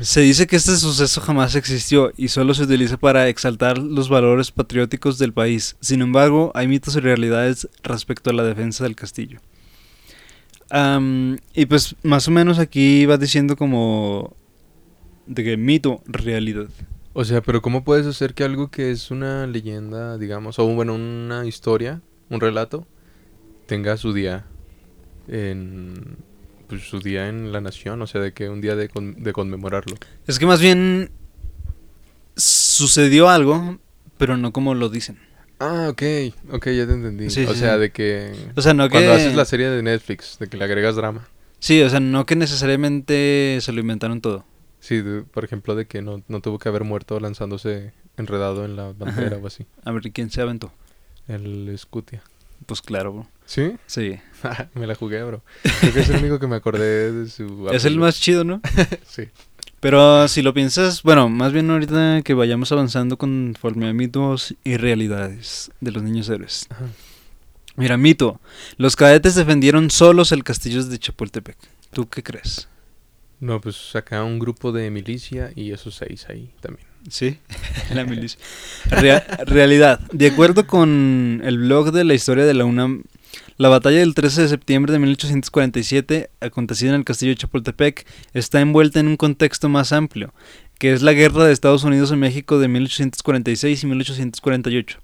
Se 0.02 0.22
dice 0.22 0.48
que 0.48 0.56
este 0.56 0.76
suceso 0.76 1.22
jamás 1.22 1.56
existió 1.56 2.12
y 2.18 2.30
solo 2.30 2.54
se 2.54 2.64
utiliza 2.64 2.98
para 2.98 3.28
exaltar 3.30 3.78
los 3.78 4.10
valores 4.10 4.52
patrióticos 4.52 5.18
del 5.20 5.32
país. 5.32 5.78
Sin 5.80 6.02
embargo, 6.02 6.52
hay 6.56 6.68
mitos 6.68 6.96
y 6.96 7.00
realidades 7.00 7.70
respecto 7.84 8.30
a 8.30 8.34
la 8.34 8.44
defensa 8.44 8.84
del 8.84 8.96
castillo. 8.96 9.40
Y 11.54 11.66
pues 11.66 11.96
más 12.04 12.28
o 12.28 12.32
menos 12.32 12.60
aquí 12.60 13.06
va 13.06 13.18
diciendo 13.18 13.56
como 13.56 14.36
de 15.28 15.44
que 15.44 15.58
mito, 15.58 16.02
realidad. 16.06 16.68
O 17.14 17.24
sea, 17.26 17.42
pero 17.42 17.62
¿cómo 17.62 17.84
puedes 17.84 18.06
hacer 18.06 18.34
que 18.34 18.44
algo 18.44 18.70
que 18.70 18.92
es 18.92 19.12
una 19.12 19.46
leyenda, 19.48 20.18
digamos, 20.18 20.60
o 20.60 20.66
bueno, 20.68 20.96
una 20.96 21.46
historia, 21.46 22.02
un 22.30 22.40
relato, 22.40 22.88
tenga 23.66 23.98
su 23.98 24.14
día 24.14 24.46
en 25.28 26.18
pues, 26.70 26.88
su 26.88 27.00
día 27.00 27.28
en 27.28 27.52
la 27.52 27.60
nación, 27.60 28.02
o 28.02 28.08
sea, 28.08 28.22
de 28.22 28.32
que 28.32 28.48
un 28.50 28.62
día 28.62 28.76
de, 28.78 28.88
con- 28.88 29.22
de 29.22 29.34
conmemorarlo. 29.34 29.98
Es 30.28 30.40
que 30.40 30.46
más 30.46 30.62
bien 30.62 31.10
sucedió 32.36 33.30
algo, 33.30 33.80
pero 34.18 34.38
no 34.38 34.54
como 34.54 34.74
lo 34.76 34.90
dicen. 34.90 35.20
Ah, 35.60 35.88
ok, 35.90 36.02
ok, 36.54 36.66
ya 36.68 36.88
te 36.88 36.94
entendí. 36.94 37.30
Sí, 37.30 37.44
o 37.46 37.54
sí, 37.54 37.60
sea, 37.60 37.74
sí. 37.76 37.80
de 37.82 37.92
que 37.92 38.32
O 38.56 38.62
sea, 38.62 38.74
no 38.74 38.86
que 38.88 38.92
cuando 38.94 39.12
haces 39.14 39.36
la 39.36 39.44
serie 39.46 39.70
de 39.70 39.84
Netflix, 39.84 40.38
de 40.40 40.48
que 40.48 40.56
le 40.58 40.64
agregas 40.64 40.96
drama. 40.96 41.28
Sí, 41.60 41.82
o 41.82 41.90
sea, 41.90 42.00
no 42.00 42.26
que 42.26 42.38
necesariamente 42.38 43.58
se 43.60 43.74
lo 43.74 43.82
inventaron 43.82 44.22
todo. 44.22 44.46
Sí, 44.80 45.02
de- 45.02 45.24
por 45.24 45.44
ejemplo, 45.44 45.76
de 45.76 45.86
que 45.88 46.02
no, 46.02 46.24
no 46.30 46.40
tuvo 46.40 46.60
que 46.60 46.70
haber 46.70 46.86
muerto 46.86 47.20
lanzándose 47.20 47.92
enredado 48.16 48.64
en 48.64 48.78
la 48.78 48.94
bandera 48.94 49.28
Ajá. 49.36 49.38
o 49.44 49.48
así. 49.48 49.66
A 49.84 49.92
ver, 49.92 50.04
¿quién 50.14 50.30
se 50.30 50.42
aventó? 50.42 50.72
El 51.28 51.74
Scutia. 51.78 52.24
Pues 52.66 52.82
claro, 52.82 53.14
bro. 53.14 53.28
¿Sí? 53.46 53.74
Sí. 53.88 54.20
Me 54.76 54.88
la 54.88 54.96
jugué, 54.96 55.24
bro. 55.24 55.42
Creo 55.80 55.94
que 55.94 56.00
es 56.02 56.10
el 56.10 56.18
único 56.18 56.40
que 56.40 56.48
me 56.48 56.56
acordé 56.56 57.12
de 57.12 57.30
su 57.30 57.68
Es 57.74 57.86
el 57.86 57.98
más 57.98 58.20
chido, 58.20 58.44
¿no? 58.44 58.62
Sí. 59.06 59.30
Pero 59.80 60.28
si 60.28 60.42
lo 60.42 60.54
piensas, 60.54 61.04
bueno, 61.04 61.30
más 61.30 61.54
bien 61.54 61.70
ahorita 61.70 62.22
que 62.24 62.34
vayamos 62.34 62.72
avanzando 62.72 63.18
conforme 63.18 63.88
a 63.88 63.94
mitos 63.94 64.54
y 64.66 64.76
realidades 64.76 65.72
de 65.80 65.92
los 65.92 66.04
niños 66.04 66.28
héroes. 66.28 66.68
Ajá. 66.70 66.88
Mira, 67.80 67.96
mito. 67.96 68.42
Los 68.76 68.98
cadetes 68.98 69.36
defendieron 69.36 69.90
solos 69.90 70.34
el 70.34 70.44
castillo 70.44 70.84
de 70.84 71.00
Chapultepec. 71.00 71.56
¿Tú 71.92 72.10
qué 72.10 72.22
crees? 72.22 72.68
No, 73.40 73.62
pues 73.62 73.96
acá 73.96 74.22
un 74.26 74.38
grupo 74.38 74.74
de 74.74 74.92
milicia 74.92 75.54
y 75.56 75.72
esos 75.72 75.96
seis 75.96 76.26
ahí 76.28 76.54
también. 76.60 76.89
Sí, 77.08 77.38
la 77.94 78.04
milicia. 78.06 78.40
Rea- 78.90 79.26
realidad. 79.46 80.00
De 80.12 80.28
acuerdo 80.28 80.68
con 80.68 81.42
el 81.44 81.58
blog 81.60 81.92
de 81.92 82.04
la 82.04 82.14
historia 82.14 82.46
de 82.46 82.54
la 82.54 82.66
UNAM, 82.66 83.04
la 83.58 83.70
batalla 83.70 84.00
del 84.00 84.14
13 84.16 84.44
de 84.44 84.48
septiembre 84.50 84.92
de 84.94 85.00
1847, 85.00 86.30
acontecida 86.42 86.90
en 86.90 86.96
el 86.96 87.04
castillo 87.06 87.32
de 87.32 87.38
Chapultepec, 87.38 88.06
está 88.34 88.62
envuelta 88.62 89.00
en 89.00 89.08
un 89.08 89.18
contexto 89.18 89.70
más 89.70 89.92
amplio, 89.92 90.34
que 90.78 90.94
es 90.94 91.02
la 91.02 91.12
guerra 91.14 91.44
de 91.46 91.52
Estados 91.52 91.84
Unidos 91.84 92.12
en 92.12 92.20
México 92.20 92.58
de 92.58 92.70
1846 92.70 93.84
y 93.84 93.88
1848. 93.88 95.00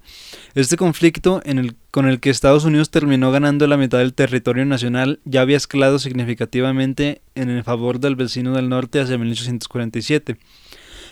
Este 0.53 0.77
conflicto, 0.77 1.41
en 1.43 1.59
el, 1.59 1.75
con 1.91 2.07
el 2.07 2.21
que 2.21 2.29
Estados 2.29 2.63
Unidos 2.63 2.89
terminó 2.91 3.29
ganando 3.31 3.67
la 3.67 3.75
mitad 3.75 3.97
del 3.97 4.13
territorio 4.13 4.65
nacional, 4.65 5.19
ya 5.25 5.41
había 5.41 5.57
escalado 5.57 5.99
significativamente 5.99 7.21
en 7.35 7.49
el 7.49 7.63
favor 7.65 7.99
del 7.99 8.15
vecino 8.15 8.53
del 8.53 8.69
norte 8.69 9.01
hacia 9.01 9.17
1847. 9.17 10.37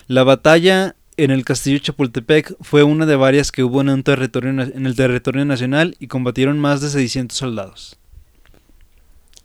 La 0.06 0.22
batalla 0.22 0.94
en 1.16 1.30
el 1.30 1.44
castillo 1.44 1.78
Chapultepec 1.78 2.56
fue 2.60 2.82
una 2.82 3.06
de 3.06 3.16
varias 3.16 3.52
que 3.52 3.62
hubo 3.62 3.80
en, 3.80 3.88
un 3.88 4.02
territorio, 4.02 4.50
en 4.50 4.86
el 4.86 4.96
territorio 4.96 5.44
nacional 5.44 5.96
y 5.98 6.08
combatieron 6.08 6.58
más 6.58 6.80
de 6.80 6.90
600 6.90 7.36
soldados. 7.36 7.96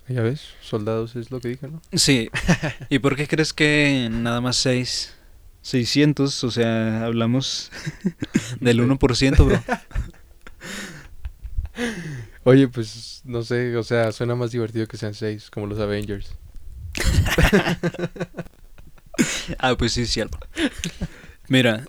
Ya 0.07 0.23
ves, 0.23 0.41
soldados 0.61 1.15
es 1.15 1.29
lo 1.29 1.39
que 1.39 1.49
dije, 1.49 1.67
¿no? 1.67 1.81
Sí. 1.93 2.29
¿Y 2.89 2.99
por 2.99 3.15
qué 3.15 3.27
crees 3.27 3.53
que 3.53 4.09
nada 4.11 4.41
más 4.41 4.57
6? 4.57 5.15
600, 5.61 6.43
o 6.43 6.51
sea, 6.51 7.05
hablamos 7.05 7.71
del 8.59 8.81
1%, 8.81 9.45
bro. 9.45 9.63
Oye, 12.43 12.67
pues 12.67 13.21
no 13.25 13.43
sé, 13.43 13.77
o 13.77 13.83
sea, 13.83 14.11
suena 14.11 14.33
más 14.33 14.51
divertido 14.51 14.87
que 14.87 14.97
sean 14.97 15.13
6, 15.13 15.51
como 15.51 15.67
los 15.67 15.79
Avengers. 15.79 16.33
ah, 19.59 19.75
pues 19.77 19.93
sí, 19.93 20.01
es 20.01 20.09
cierto. 20.11 20.37
Mira, 21.47 21.85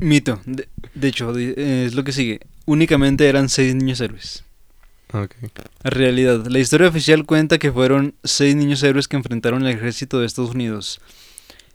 mito. 0.00 0.40
De, 0.46 0.68
de 0.94 1.08
hecho, 1.08 1.32
de, 1.32 1.84
es 1.86 1.94
lo 1.94 2.04
que 2.04 2.12
sigue. 2.12 2.40
Únicamente 2.66 3.28
eran 3.28 3.48
6 3.48 3.74
niños 3.74 4.00
héroes. 4.00 4.44
Okay. 5.10 5.48
Realidad. 5.84 6.46
La 6.48 6.58
historia 6.58 6.88
oficial 6.88 7.24
cuenta 7.24 7.58
que 7.58 7.72
fueron 7.72 8.14
seis 8.24 8.54
niños 8.54 8.82
héroes 8.82 9.08
que 9.08 9.16
enfrentaron 9.16 9.62
al 9.62 9.72
ejército 9.72 10.20
de 10.20 10.26
Estados 10.26 10.50
Unidos. 10.50 11.00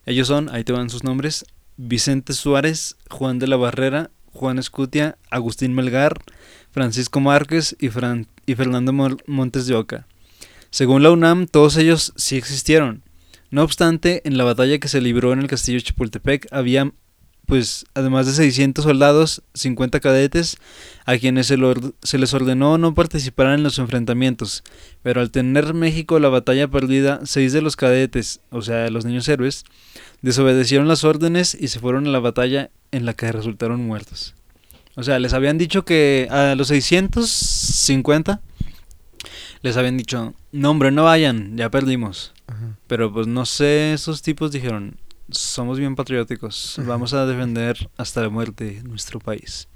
Ellos 0.05 0.27
son, 0.27 0.49
ahí 0.49 0.63
te 0.63 0.71
van 0.71 0.91
sus 0.91 1.03
nombres, 1.03 1.45
Vicente 1.75 2.33
Suárez, 2.33 2.95
Juan 3.09 3.39
de 3.39 3.47
la 3.47 3.55
Barrera, 3.55 4.11
Juan 4.33 4.59
Escutia, 4.59 5.17
Agustín 5.31 5.73
Melgar, 5.73 6.19
Francisco 6.71 7.21
Márquez 7.21 7.75
y, 7.79 7.89
Fran 7.89 8.27
y 8.45 8.53
Fernando 8.53 8.93
Montes 8.93 9.65
de 9.65 9.75
Oca. 9.75 10.05
Según 10.69 11.01
la 11.01 11.11
UNAM, 11.11 11.47
todos 11.47 11.77
ellos 11.77 12.13
sí 12.15 12.37
existieron. 12.37 13.03
No 13.53 13.61
obstante, 13.61 14.23
en 14.25 14.39
la 14.39 14.45
batalla 14.45 14.79
que 14.79 14.87
se 14.87 14.99
libró 14.99 15.31
en 15.31 15.37
el 15.37 15.47
castillo 15.47 15.77
de 15.77 15.83
Chapultepec 15.83 16.47
había 16.49 16.91
pues 17.45 17.85
además 17.93 18.25
de 18.25 18.33
600 18.33 18.83
soldados, 18.83 19.43
50 19.53 19.99
cadetes, 19.99 20.57
a 21.05 21.19
quienes 21.19 21.45
se, 21.45 21.57
se, 22.01 22.17
les 22.17 22.33
ordenó 22.33 22.79
no 22.79 22.95
participar 22.95 23.53
en 23.53 23.61
los 23.61 23.77
enfrentamientos, 23.77 24.63
pero 25.03 25.21
al 25.21 25.29
tener 25.29 25.75
México 25.75 26.17
la 26.17 26.29
batalla 26.29 26.67
perdida, 26.67 27.19
seis 27.25 27.53
de 27.53 27.61
los 27.61 27.75
cadetes, 27.75 28.39
o 28.49 28.63
sea, 28.63 28.89
los 28.89 29.05
niños 29.05 29.27
héroes, 29.27 29.65
desobedecieron 30.23 30.87
las 30.87 31.03
órdenes 31.03 31.53
y 31.53 31.67
se 31.67 31.79
fueron 31.79 32.07
a 32.07 32.09
la 32.09 32.19
batalla 32.19 32.71
en 32.91 33.05
la 33.05 33.13
que 33.13 33.31
resultaron 33.31 33.85
muertos. 33.85 34.33
O 34.95 35.03
sea, 35.03 35.19
les 35.19 35.33
habían 35.33 35.59
dicho 35.59 35.85
que 35.85 36.27
a 36.31 36.55
los 36.55 36.69
650 36.69 38.41
les 39.63 39.77
habían 39.77 39.97
dicho, 39.97 40.35
no 40.51 40.69
hombre, 40.69 40.91
no 40.91 41.05
vayan, 41.05 41.57
ya 41.57 41.71
perdimos. 41.71 42.33
Ajá. 42.47 42.77
Pero 42.85 43.11
pues 43.11 43.25
no 43.25 43.45
sé, 43.45 43.93
esos 43.93 44.21
tipos 44.21 44.51
dijeron, 44.51 44.97
somos 45.31 45.79
bien 45.79 45.95
patrióticos. 45.95 46.75
Vamos 46.85 47.13
a 47.13 47.25
defender 47.25 47.89
hasta 47.97 48.21
la 48.21 48.29
muerte 48.29 48.81
nuestro 48.83 49.19
país. 49.19 49.67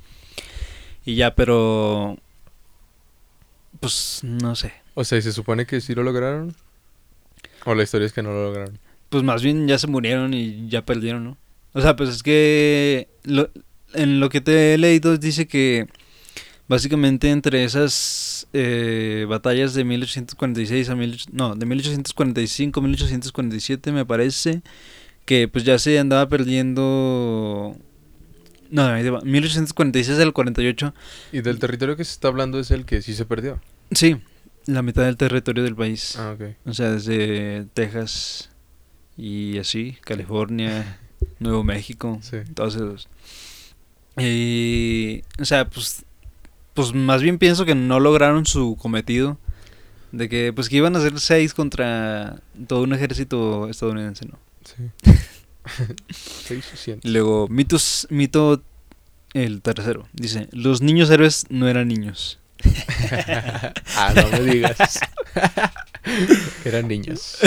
Y 1.05 1.15
ya, 1.15 1.33
pero... 1.33 2.17
Pues 3.79 4.19
no 4.23 4.55
sé. 4.55 4.73
O 4.93 5.03
sea, 5.03 5.17
¿y 5.17 5.21
se 5.21 5.31
supone 5.31 5.65
que 5.65 5.79
sí 5.81 5.95
lo 5.95 6.03
lograron? 6.03 6.55
¿O 7.65 7.75
la 7.75 7.83
historia 7.83 8.07
es 8.07 8.13
que 8.13 8.23
no 8.23 8.31
lo 8.31 8.43
lograron? 8.43 8.79
Pues 9.09 9.23
más 9.23 9.41
bien 9.41 9.67
ya 9.67 9.77
se 9.77 9.87
murieron 9.87 10.33
y 10.33 10.67
ya 10.67 10.83
perdieron, 10.83 11.23
¿no? 11.23 11.37
O 11.73 11.81
sea, 11.81 11.95
pues 11.95 12.09
es 12.09 12.23
que 12.23 13.07
lo, 13.23 13.49
en 13.93 14.19
lo 14.19 14.29
que 14.29 14.41
te 14.41 14.73
he 14.73 14.77
leído 14.77 15.17
dice 15.17 15.47
que 15.47 15.87
básicamente 16.67 17.29
entre 17.29 17.63
esas 17.63 18.47
eh, 18.53 19.25
batallas 19.29 19.73
de 19.73 19.83
1846 19.83 20.89
a 20.89 20.95
mil, 20.95 21.17
no, 21.31 21.55
de 21.55 21.65
1845 21.65 22.81
1847 22.81 23.91
me 23.91 24.05
parece 24.05 24.61
que 25.25 25.47
pues 25.47 25.63
ya 25.65 25.77
se 25.79 25.97
andaba 25.99 26.27
perdiendo... 26.29 27.75
No, 28.69 28.89
1846 29.23 30.19
al 30.19 30.33
48. 30.33 30.93
¿Y 31.31 31.41
del 31.41 31.59
territorio 31.59 31.95
que 31.95 32.03
se 32.03 32.11
está 32.11 32.27
hablando 32.27 32.59
es 32.59 32.71
el 32.71 32.85
que 32.85 33.01
sí 33.01 33.13
se 33.13 33.25
perdió? 33.25 33.61
Sí, 33.91 34.17
la 34.65 34.81
mitad 34.81 35.03
del 35.05 35.15
territorio 35.15 35.63
del 35.63 35.75
país. 35.75 36.15
Ah, 36.17 36.35
ok. 36.37 36.55
O 36.65 36.73
sea, 36.73 36.91
desde 36.91 37.65
Texas 37.73 38.49
y 39.17 39.57
así, 39.57 39.97
California, 40.01 40.99
Nuevo 41.39 41.63
México, 41.63 42.19
Sí. 42.21 42.37
todos 42.53 42.75
esos. 42.75 43.07
Y, 44.17 45.23
o 45.39 45.45
sea, 45.45 45.69
pues, 45.69 46.03
pues 46.77 46.93
más 46.93 47.23
bien 47.23 47.39
pienso 47.39 47.65
que 47.65 47.73
no 47.73 47.99
lograron 47.99 48.45
su 48.45 48.77
cometido 48.79 49.39
de 50.11 50.29
que, 50.29 50.53
pues 50.53 50.69
que 50.69 50.75
iban 50.75 50.95
a 50.95 51.01
ser 51.01 51.19
seis 51.19 51.55
contra 51.55 52.39
todo 52.67 52.83
un 52.83 52.93
ejército 52.93 53.67
estadounidense, 53.67 54.27
¿no? 54.27 54.37
Sí. 54.63 55.11
600. 56.45 57.09
Luego, 57.09 57.47
mitos, 57.47 58.05
mito 58.11 58.61
el 59.33 59.63
tercero. 59.63 60.07
Dice, 60.13 60.49
los 60.51 60.83
niños 60.83 61.09
héroes 61.09 61.47
no 61.49 61.67
eran 61.67 61.87
niños. 61.87 62.37
ah, 63.95 64.13
no 64.15 64.29
me 64.29 64.41
digas. 64.41 64.99
Eran 66.63 66.87
niños. 66.87 67.39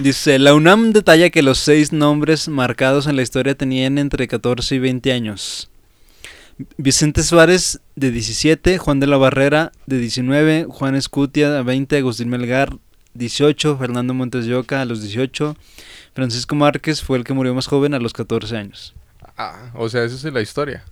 Dice, 0.00 0.40
la 0.40 0.52
UNAM 0.52 0.92
detalla 0.92 1.30
que 1.30 1.42
los 1.42 1.58
seis 1.58 1.92
nombres 1.92 2.48
marcados 2.48 3.06
en 3.06 3.14
la 3.14 3.22
historia 3.22 3.54
tenían 3.54 3.98
entre 3.98 4.26
14 4.26 4.74
y 4.74 4.78
20 4.80 5.12
años. 5.12 5.70
Vicente 6.76 7.22
Suárez, 7.22 7.80
de 7.96 8.10
17, 8.10 8.78
Juan 8.78 9.00
de 9.00 9.06
la 9.06 9.16
Barrera, 9.16 9.72
de 9.86 9.98
19, 9.98 10.66
Juan 10.68 10.94
Escutia, 10.94 11.50
de 11.50 11.62
20, 11.62 11.96
Agustín 11.98 12.28
Melgar, 12.28 12.76
18, 13.14 13.76
Fernando 13.78 14.14
Montes 14.14 14.46
de 14.46 14.54
Oca, 14.54 14.80
a 14.80 14.84
los 14.84 15.02
18, 15.02 15.56
Francisco 16.14 16.54
Márquez 16.54 17.02
fue 17.02 17.18
el 17.18 17.24
que 17.24 17.32
murió 17.32 17.54
más 17.54 17.66
joven 17.66 17.94
a 17.94 17.98
los 17.98 18.12
14 18.12 18.56
años. 18.56 18.94
Ah, 19.36 19.70
o 19.74 19.88
sea, 19.88 20.04
esa 20.04 20.14
es 20.28 20.32
la 20.32 20.40
historia. 20.42 20.84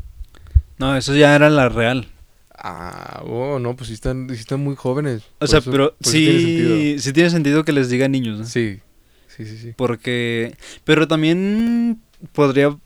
No, 0.78 0.96
eso 0.96 1.14
ya 1.14 1.34
era 1.36 1.48
la 1.48 1.68
real. 1.68 2.08
Ah, 2.56 3.22
oh, 3.26 3.58
no, 3.60 3.76
pues 3.76 3.88
sí 3.88 3.94
están, 3.94 4.28
sí 4.30 4.36
están 4.40 4.60
muy 4.60 4.74
jóvenes. 4.76 5.22
O 5.38 5.46
sea, 5.46 5.60
eso- 5.60 5.70
pero 5.70 5.94
sí, 6.00 6.24
tiene 6.24 6.40
sentido. 6.40 7.00
sí 7.02 7.12
tiene 7.12 7.30
sentido 7.30 7.64
que 7.64 7.72
les 7.72 7.88
diga 7.88 8.08
niños, 8.08 8.38
¿no? 8.40 8.46
Sí, 8.46 8.80
sí, 9.28 9.44
sí, 9.46 9.58
sí. 9.58 9.72
Porque. 9.76 10.56
Pero 10.84 11.06
también 11.08 12.00
podría. 12.32 12.76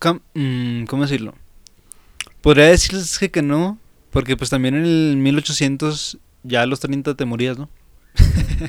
cam- 0.00 0.22
mm, 0.34 0.84
¿Cómo 0.86 1.02
decirlo? 1.02 1.34
Podría 2.46 2.66
decirles 2.66 3.18
que, 3.18 3.28
que 3.28 3.42
no. 3.42 3.76
Porque 4.10 4.36
pues 4.36 4.50
también 4.50 4.76
en 4.76 4.84
el 4.84 5.16
1800 5.16 6.18
ya 6.44 6.62
a 6.62 6.66
los 6.66 6.78
30 6.78 7.16
te 7.16 7.24
morías, 7.24 7.58
¿no? 7.58 7.68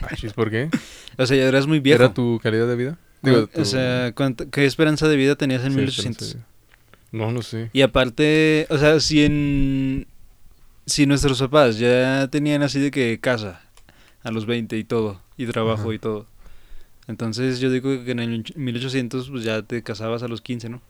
Ay, 0.09 0.17
chis, 0.17 0.33
¿por 0.33 0.49
qué? 0.49 0.69
O 1.19 1.25
sea, 1.27 1.37
ya 1.37 1.43
eras 1.43 1.67
muy 1.67 1.79
viejo. 1.79 2.03
¿Era 2.03 2.11
tu 2.11 2.39
calidad 2.41 2.67
de 2.67 2.75
vida? 2.75 2.97
Digo, 3.21 3.47
O 3.55 3.65
sea, 3.65 4.13
¿cuánta- 4.15 4.47
¿qué 4.49 4.65
esperanza 4.65 5.07
de 5.07 5.15
vida 5.15 5.35
tenías 5.35 5.63
en 5.63 5.73
sí, 5.73 5.77
1800? 5.77 6.27
esperanza 6.27 6.47
de 6.47 7.17
vida. 7.17 7.25
No, 7.25 7.31
no 7.31 7.41
sé. 7.43 7.69
Y 7.71 7.81
aparte, 7.83 8.65
o 8.71 8.79
sea, 8.79 8.99
si 8.99 9.23
en. 9.23 10.07
Si 10.87 11.05
nuestros 11.05 11.39
papás 11.39 11.77
ya 11.77 12.27
tenían 12.31 12.63
así 12.63 12.79
de 12.79 12.89
que 12.89 13.19
casa 13.19 13.61
a 14.23 14.31
los 14.31 14.47
20 14.47 14.75
y 14.75 14.83
todo, 14.85 15.21
y 15.37 15.45
trabajo 15.45 15.83
Ajá. 15.83 15.93
y 15.93 15.99
todo. 15.99 16.25
Entonces 17.07 17.59
yo 17.59 17.69
digo 17.69 18.03
que 18.03 18.11
en 18.11 18.19
el 18.19 18.43
1800 18.55 19.29
pues 19.29 19.43
ya 19.43 19.61
te 19.61 19.83
casabas 19.83 20.23
a 20.23 20.27
los 20.27 20.41
15, 20.41 20.69
¿no? 20.69 20.81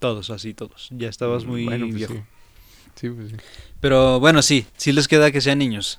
Todos, 0.00 0.30
así 0.30 0.54
todos. 0.54 0.88
Ya 0.90 1.08
estabas 1.08 1.44
muy 1.44 1.64
Bueno, 1.66 1.86
pues 1.86 1.94
viejo. 1.94 2.14
Sí. 2.14 2.20
Sí, 2.96 3.10
pues 3.10 3.30
sí. 3.30 3.36
Pero 3.80 4.18
bueno, 4.18 4.42
sí, 4.42 4.66
sí 4.76 4.92
les 4.92 5.06
queda 5.06 5.30
que 5.30 5.40
sean 5.40 5.58
niños. 5.58 5.98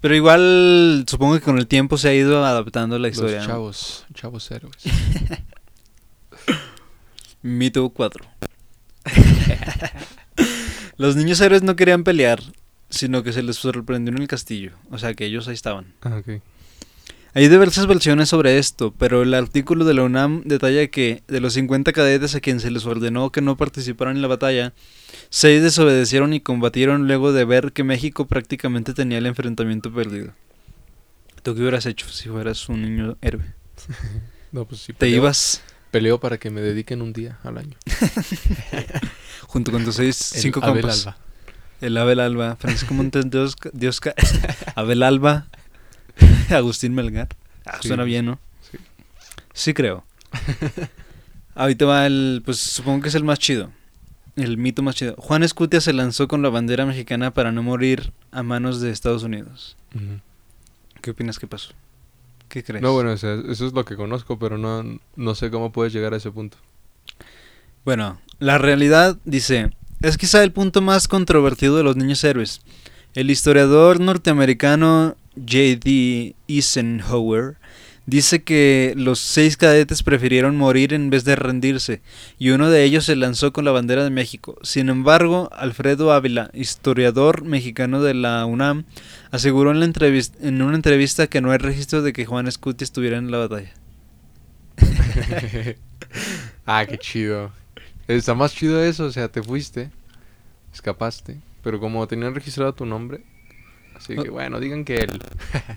Pero 0.00 0.16
igual 0.16 1.04
supongo 1.06 1.34
que 1.34 1.42
con 1.42 1.58
el 1.58 1.68
tiempo 1.68 1.96
se 1.96 2.08
ha 2.08 2.14
ido 2.14 2.44
adaptando 2.44 2.98
la 2.98 3.08
historia. 3.08 3.36
Los 3.36 3.46
¿no? 3.46 3.52
chavos, 3.52 4.06
chavos 4.14 4.50
héroes. 4.50 4.82
Mito 7.42 7.88
4. 7.90 8.24
Los 10.96 11.16
niños 11.16 11.40
héroes 11.40 11.62
no 11.62 11.76
querían 11.76 12.04
pelear, 12.04 12.42
sino 12.88 13.22
que 13.22 13.32
se 13.32 13.42
les 13.42 13.56
sorprendió 13.56 14.14
en 14.14 14.22
el 14.22 14.28
castillo. 14.28 14.72
O 14.90 14.98
sea 14.98 15.14
que 15.14 15.26
ellos 15.26 15.46
ahí 15.46 15.54
estaban. 15.54 15.94
Ah. 16.02 16.20
Hay 17.34 17.48
diversas 17.48 17.86
versiones 17.86 18.28
sobre 18.28 18.58
esto, 18.58 18.92
pero 18.98 19.22
el 19.22 19.32
artículo 19.32 19.86
de 19.86 19.94
la 19.94 20.02
UNAM 20.02 20.42
detalla 20.44 20.86
que 20.88 21.22
de 21.28 21.40
los 21.40 21.54
50 21.54 21.92
cadetes 21.92 22.34
a 22.34 22.40
quienes 22.40 22.62
se 22.62 22.70
les 22.70 22.84
ordenó 22.84 23.30
que 23.30 23.40
no 23.40 23.56
participaran 23.56 24.16
en 24.16 24.22
la 24.22 24.28
batalla, 24.28 24.74
seis 25.30 25.62
desobedecieron 25.62 26.34
y 26.34 26.40
combatieron 26.40 27.06
luego 27.06 27.32
de 27.32 27.46
ver 27.46 27.72
que 27.72 27.84
México 27.84 28.26
prácticamente 28.26 28.92
tenía 28.92 29.16
el 29.16 29.24
enfrentamiento 29.26 29.90
perdido. 29.92 30.32
¿Tú 31.42 31.54
qué 31.54 31.62
hubieras 31.62 31.86
hecho 31.86 32.06
si 32.10 32.28
fueras 32.28 32.68
un 32.68 32.82
niño 32.82 33.16
héroe? 33.22 33.44
No, 34.52 34.66
pues 34.66 34.82
sí. 34.82 34.92
¿Te 34.92 35.06
peleo- 35.06 35.16
ibas 35.16 35.62
Peleo 35.90 36.20
para 36.20 36.36
que 36.36 36.50
me 36.50 36.60
dediquen 36.60 37.00
un 37.00 37.14
día 37.14 37.38
al 37.42 37.56
año. 37.56 37.78
junto 39.46 39.72
con 39.72 39.82
tus 39.82 39.94
seis, 39.96 40.32
El 40.34 40.42
cinco 40.42 40.60
Abel 40.62 40.82
compas? 40.82 41.06
Alba. 41.06 41.16
El 41.80 41.96
Abel 41.96 42.20
Alba, 42.20 42.56
Francisco 42.56 42.92
Montes 42.92 43.24
Osca- 43.24 44.14
Abel 44.74 45.02
Alba, 45.02 45.46
Agustín 46.50 46.94
Melgar. 46.94 47.28
Ah, 47.64 47.78
Sí. 47.80 47.88
suena 47.88 48.04
bien, 48.04 48.26
¿no? 48.26 48.38
Sí 49.54 49.74
creo. 49.74 50.04
Ahorita 51.54 51.84
va 51.84 52.06
el, 52.06 52.42
pues 52.44 52.58
supongo 52.58 53.02
que 53.02 53.08
es 53.08 53.14
el 53.14 53.24
más 53.24 53.38
chido. 53.38 53.70
El 54.36 54.56
mito 54.56 54.82
más 54.82 54.94
chido. 54.94 55.14
Juan 55.18 55.42
Escutia 55.42 55.80
se 55.82 55.92
lanzó 55.92 56.26
con 56.26 56.40
la 56.40 56.48
bandera 56.48 56.86
mexicana 56.86 57.32
para 57.34 57.52
no 57.52 57.62
morir 57.62 58.12
a 58.30 58.42
manos 58.42 58.80
de 58.80 58.90
Estados 58.90 59.22
Unidos. 59.22 59.76
¿Qué 61.02 61.10
opinas 61.10 61.38
que 61.38 61.46
pasó? 61.46 61.74
¿Qué 62.48 62.64
crees? 62.64 62.82
No, 62.82 62.92
bueno, 62.94 63.12
o 63.12 63.16
sea, 63.18 63.34
eso 63.48 63.66
es 63.66 63.74
lo 63.74 63.84
que 63.84 63.96
conozco, 63.96 64.38
pero 64.38 64.56
no, 64.56 64.98
no 65.16 65.34
sé 65.34 65.50
cómo 65.50 65.70
puedes 65.72 65.92
llegar 65.92 66.14
a 66.14 66.16
ese 66.16 66.30
punto. 66.30 66.56
Bueno, 67.84 68.20
la 68.38 68.56
realidad 68.56 69.18
dice, 69.24 69.70
es 70.00 70.16
quizá 70.16 70.42
el 70.42 70.52
punto 70.52 70.80
más 70.80 71.08
controvertido 71.08 71.76
de 71.76 71.82
los 71.82 71.96
niños 71.96 72.24
héroes. 72.24 72.62
El 73.14 73.30
historiador 73.30 74.00
norteamericano 74.00 75.16
J.D. 75.36 76.34
Eisenhower 76.48 77.56
dice 78.04 78.42
que 78.42 78.94
los 78.96 79.20
seis 79.20 79.56
cadetes 79.56 80.02
prefirieron 80.02 80.56
morir 80.56 80.92
en 80.92 81.08
vez 81.08 81.24
de 81.24 81.36
rendirse, 81.36 82.02
y 82.38 82.50
uno 82.50 82.68
de 82.68 82.82
ellos 82.84 83.04
se 83.04 83.16
lanzó 83.16 83.52
con 83.52 83.64
la 83.64 83.70
bandera 83.70 84.02
de 84.04 84.10
México. 84.10 84.58
Sin 84.62 84.88
embargo, 84.88 85.48
Alfredo 85.52 86.12
Ávila, 86.12 86.50
historiador 86.52 87.44
mexicano 87.44 88.02
de 88.02 88.14
la 88.14 88.44
UNAM, 88.44 88.84
aseguró 89.30 89.70
en, 89.70 89.80
la 89.80 89.86
entrevis- 89.86 90.32
en 90.40 90.60
una 90.62 90.76
entrevista 90.76 91.28
que 91.28 91.40
no 91.40 91.52
hay 91.52 91.58
registro 91.58 92.02
de 92.02 92.12
que 92.12 92.26
Juan 92.26 92.48
Escuti 92.48 92.84
estuviera 92.84 93.18
en 93.18 93.30
la 93.30 93.38
batalla. 93.38 93.72
ah, 96.66 96.84
qué 96.86 96.98
chido. 96.98 97.52
Está 98.08 98.34
más 98.34 98.54
chido 98.54 98.82
eso, 98.82 99.04
o 99.04 99.12
sea, 99.12 99.28
te 99.28 99.42
fuiste, 99.42 99.90
escapaste, 100.74 101.38
pero 101.62 101.78
como 101.78 102.06
tenían 102.08 102.34
registrado 102.34 102.74
tu 102.74 102.84
nombre, 102.84 103.22
así 104.02 104.16
que 104.16 104.30
bueno, 104.30 104.58
digan 104.60 104.84
que 104.84 104.96
él. 104.96 105.22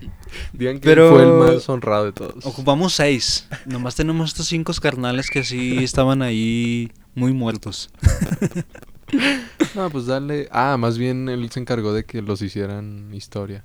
digan 0.52 0.76
que 0.76 0.88
Pero- 0.88 1.08
él 1.08 1.12
fue 1.14 1.22
el 1.22 1.54
más 1.54 1.68
honrado 1.68 2.04
de 2.06 2.12
todos. 2.12 2.44
Ocupamos 2.46 2.92
seis. 2.94 3.46
Nomás 3.66 3.94
tenemos 3.94 4.30
estos 4.30 4.46
cinco 4.46 4.72
carnales 4.80 5.30
que 5.30 5.44
sí 5.44 5.82
estaban 5.82 6.22
ahí 6.22 6.90
muy 7.14 7.32
muertos. 7.32 7.90
No, 9.76 9.88
pues 9.90 10.06
dale. 10.06 10.48
Ah, 10.50 10.76
más 10.76 10.98
bien 10.98 11.28
él 11.28 11.48
se 11.50 11.60
encargó 11.60 11.92
de 11.92 12.04
que 12.04 12.22
los 12.22 12.42
hicieran 12.42 13.14
historia, 13.14 13.64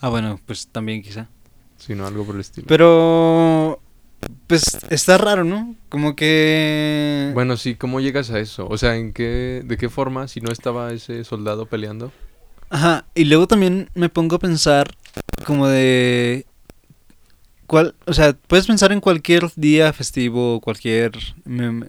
Ah, 0.00 0.08
bueno, 0.08 0.40
pues 0.46 0.68
también 0.68 1.02
quizá. 1.02 1.28
sino 1.76 2.06
algo 2.06 2.24
por 2.24 2.36
el 2.36 2.40
estilo. 2.40 2.66
Pero, 2.68 3.82
pues 4.46 4.78
está 4.88 5.18
raro, 5.18 5.44
¿no? 5.44 5.74
Como 5.90 6.16
que... 6.16 7.32
Bueno, 7.34 7.56
sí, 7.58 7.74
¿cómo 7.74 8.00
llegas 8.00 8.30
a 8.30 8.38
eso? 8.38 8.66
O 8.68 8.78
sea, 8.78 8.96
¿en 8.96 9.12
qué, 9.12 9.62
de 9.64 9.76
qué 9.76 9.88
forma, 9.90 10.26
si 10.28 10.40
no 10.40 10.52
estaba 10.52 10.90
ese 10.92 11.22
soldado 11.24 11.66
peleando? 11.66 12.10
Ajá, 12.70 13.06
y 13.14 13.24
luego 13.24 13.46
también 13.46 13.88
me 13.94 14.08
pongo 14.08 14.36
a 14.36 14.40
pensar 14.40 14.94
como 15.44 15.68
de... 15.68 16.46
¿Cuál, 17.66 17.94
o 18.06 18.14
sea, 18.14 18.32
puedes 18.32 18.66
pensar 18.66 18.92
en 18.92 19.00
cualquier 19.00 19.50
día 19.56 19.92
festivo, 19.92 20.60
cualquier 20.60 21.12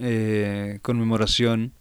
eh, 0.00 0.78
conmemoración, 0.82 1.72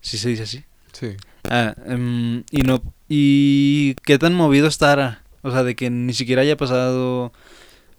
si 0.00 0.18
se 0.18 0.30
dice 0.30 0.42
así. 0.42 0.64
Sí. 0.92 1.16
Ah, 1.44 1.74
em, 1.86 2.42
y 2.50 2.62
no 2.62 2.82
y 3.08 3.94
qué 4.02 4.18
tan 4.18 4.34
movido 4.34 4.66
estará, 4.66 5.22
o 5.42 5.50
sea, 5.52 5.62
de 5.62 5.76
que 5.76 5.90
ni 5.90 6.12
siquiera 6.12 6.42
haya 6.42 6.56
pasado 6.56 7.32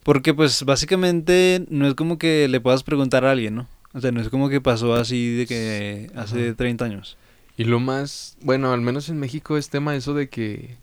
porque 0.04 0.34
pues 0.34 0.64
básicamente 0.64 1.66
no 1.70 1.88
es 1.88 1.94
como 1.94 2.18
que 2.18 2.48
le 2.48 2.62
puedas 2.62 2.84
preguntar 2.84 3.26
a 3.26 3.32
alguien, 3.32 3.56
¿no? 3.56 3.68
O 3.94 4.00
sea, 4.00 4.12
no 4.12 4.22
es 4.22 4.30
como 4.30 4.48
que 4.48 4.62
pasó 4.62 4.94
así 4.96 5.36
de 5.36 5.46
que 5.46 6.10
hace 6.16 6.48
Ajá. 6.48 6.56
30 6.56 6.86
años. 6.86 7.18
Y 7.58 7.64
lo 7.64 7.80
más, 7.80 8.38
bueno, 8.42 8.72
al 8.72 8.82
menos 8.82 9.10
en 9.10 9.20
México 9.20 9.58
es 9.58 9.70
tema 9.70 9.96
eso 9.96 10.14
de 10.14 10.30
que, 10.30 10.78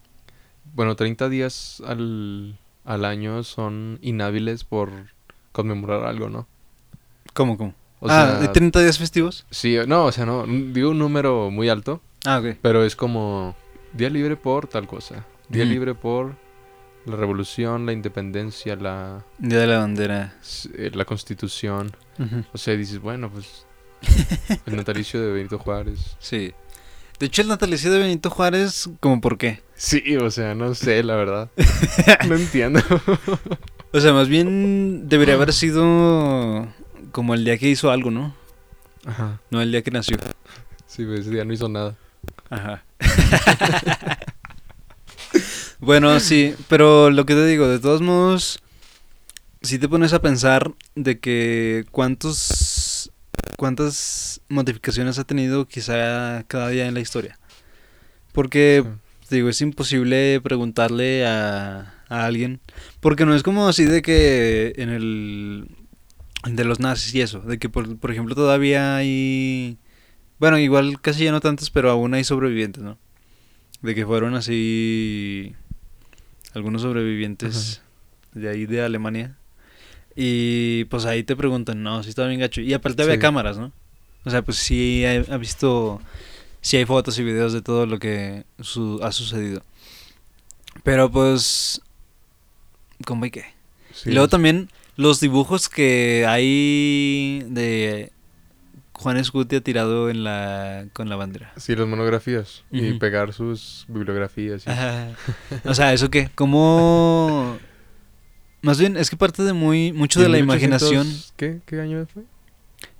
bueno, 0.75 0.97
30 0.97 1.29
días 1.29 1.81
al, 1.87 2.59
al 2.85 3.05
año 3.05 3.45
son 3.45 3.99
inhábiles 4.03 4.65
por 4.65 4.91
conmemorar 5.53 6.05
algo, 6.05 6.29
¿no? 6.29 6.49
¿Cómo, 7.33 7.57
cómo? 7.57 7.75
O 8.01 8.09
ah, 8.11 8.11
sea, 8.11 8.39
¿de 8.41 8.49
30 8.49 8.81
días 8.83 8.99
festivos? 8.99 9.47
sí, 9.51 9.77
no, 9.87 10.05
o 10.07 10.13
sea, 10.13 10.27
no, 10.27 10.45
digo 10.47 10.91
un 10.91 10.99
número 10.99 11.51
muy 11.51 11.69
alto, 11.69 12.03
Ah, 12.27 12.39
ok. 12.41 12.59
pero 12.61 12.85
es 12.85 12.97
como 12.97 13.55
día 13.93 14.11
libre 14.11 14.37
por 14.37 14.67
tal 14.67 14.87
cosa, 14.89 15.25
día 15.49 15.63
Ujú. 15.65 15.73
libre 15.73 15.95
por 15.95 16.37
la 17.07 17.17
revolución, 17.17 17.87
la 17.87 17.93
independencia, 17.93 18.75
la, 18.77 19.25
Día 19.39 19.61
de 19.61 19.67
la 19.69 19.79
bandera. 19.79 20.37
eh, 20.77 20.91
la 20.93 21.05
constitución. 21.05 21.93
O 22.53 22.59
sea, 22.59 22.75
dices, 22.77 22.99
bueno, 22.99 23.31
pues 23.31 23.67
el 24.67 24.77
natalicio 24.77 25.21
de 25.21 25.31
Benito 25.33 25.59
Juárez. 25.59 26.17
Sí. 26.19 26.53
De 27.25 27.29
hecho, 27.29 27.41
el 27.41 27.49
natalicio 27.49 27.91
de 27.91 28.01
Benito 28.01 28.29
Juárez, 28.29 28.91
¿como 29.01 29.23
por 29.23 29.39
qué? 29.39 29.63
Sí, 29.77 30.15
o 30.19 30.31
sea, 30.31 30.55
no 30.55 30.75
sé, 30.75 31.03
la 31.03 31.17
verdad. 31.17 31.51
No 32.29 32.35
entiendo. 32.35 32.83
O 33.93 33.99
sea, 33.99 34.13
más 34.13 34.29
bien 34.29 35.09
debería 35.09 35.33
haber 35.33 35.55
sido 35.55 36.69
como 37.13 37.33
el 37.33 37.47
día 37.47 37.57
que 37.57 37.71
hizo 37.71 37.91
algo, 37.91 38.11
¿no? 38.11 38.35
Ajá. 39.07 39.41
No 39.51 39.63
el 39.63 39.73
día 39.73 39.81
que 39.81 39.91
nació. 39.91 40.19
Sí, 40.87 41.07
pues 41.07 41.21
ese 41.21 41.31
día 41.31 41.47
no 41.47 41.55
hizo 41.55 41.67
nada. 41.67 41.97
Ajá. 42.51 42.85
bueno, 45.81 46.21
sí, 46.21 46.55
pero 46.69 47.09
lo 47.09 47.25
que 47.25 47.33
te 47.33 47.47
digo, 47.47 47.67
de 47.69 47.79
todos 47.79 48.03
modos, 48.03 48.63
si 49.63 49.79
te 49.79 49.89
pones 49.89 50.13
a 50.13 50.21
pensar 50.21 50.73
de 50.95 51.21
que 51.21 51.87
cuántos 51.91 52.37
cuántas 53.57 54.41
modificaciones 54.49 55.19
ha 55.19 55.25
tenido 55.25 55.67
quizá 55.67 56.45
cada 56.47 56.69
día 56.69 56.87
en 56.87 56.95
la 56.95 57.01
historia. 57.01 57.39
Porque 58.33 58.85
Sí. 58.85 59.37
digo, 59.37 59.49
es 59.49 59.61
imposible 59.61 60.41
preguntarle 60.43 61.27
a, 61.27 61.95
a 62.09 62.25
alguien, 62.27 62.61
porque 63.01 63.25
no 63.27 63.35
es 63.35 63.43
como 63.43 63.69
así 63.69 63.85
de 63.85 64.03
que 64.03 64.75
en 64.77 64.91
el 64.91 65.69
de 66.47 66.65
los 66.65 66.79
nazis 66.79 67.15
y 67.15 67.21
eso, 67.23 67.41
de 67.41 67.59
que 67.59 67.69
por, 67.69 67.99
por 67.99 68.11
ejemplo 68.11 68.35
todavía 68.35 68.97
hay 68.97 69.79
bueno, 70.39 70.59
igual 70.59 71.01
casi 71.01 71.25
ya 71.25 71.33
no 71.33 71.41
tantos, 71.41 71.71
pero 71.71 71.91
aún 71.91 72.13
hay 72.13 72.25
sobrevivientes, 72.25 72.83
¿no? 72.83 72.99
De 73.81 73.95
que 73.95 74.05
fueron 74.05 74.35
así 74.35 75.55
algunos 76.53 76.83
sobrevivientes 76.83 77.81
de 78.33 78.49
ahí 78.49 78.67
de 78.67 78.83
Alemania. 78.83 79.39
Y 80.17 80.85
pues 80.87 81.05
ahí 81.07 81.23
te 81.25 81.35
preguntan, 81.37 81.83
no, 81.83 82.03
si 82.03 82.09
está 82.11 82.27
bien 82.27 82.41
gacho. 82.41 82.61
Y 82.61 82.73
aparte 82.73 83.03
había 83.03 83.15
Sí. 83.15 83.21
cámaras, 83.21 83.59
¿no? 83.59 83.73
O 84.25 84.31
sea, 84.31 84.43
pues 84.43 84.59
sí 84.59 85.05
ha, 85.05 85.35
ha 85.35 85.37
visto, 85.37 86.01
sí 86.61 86.77
hay 86.77 86.85
fotos 86.87 87.19
y 87.19 87.25
videos 87.25 87.53
de 87.53 87.63
todo 87.63 87.85
lo 87.87 87.99
que 87.99 88.45
su- 88.61 89.01
ha 89.03 89.13
sucedido. 89.13 89.63
Pero 90.83 91.11
pues, 91.11 91.81
¿cómo 93.05 93.27
y 93.27 93.31
qué? 93.31 93.45
Sí, 93.93 94.11
y 94.11 94.13
luego 94.13 94.29
también 94.29 94.69
los 94.97 95.21
dibujos 95.21 95.69
que 95.69 96.25
hay 96.29 97.45
de 97.49 98.11
Juan 98.95 99.17
Escutia 99.17 99.61
tirado 99.61 100.09
en 100.11 100.25
la 100.25 100.87
con 100.93 101.09
la 101.09 101.17
bandera. 101.17 101.53
Sí, 101.57 101.75
las 101.77 101.87
monografías. 101.87 102.63
Y 102.71 102.93
pegar 102.95 103.33
sus 103.33 103.85
bibliografías. 103.89 104.65
y-. 104.67 105.69
O 105.69 105.75
sea, 105.75 105.93
¿eso 105.93 106.09
qué? 106.11 106.31
¿Cómo...? 106.35 107.59
Más 108.65 108.79
bien, 108.79 108.97
es 108.97 109.11
que 109.11 109.17
parte 109.19 109.43
de 109.43 109.53
muy 109.53 109.93
mucho 109.93 110.21
de 110.21 110.27
¿Y 110.27 110.33
la 110.33 110.39
1800 110.39 110.91
imaginación. 110.91 111.23
¿Qué? 111.37 111.61
¿Qué 111.67 111.83
año 111.83 112.07
fue? 112.07 112.23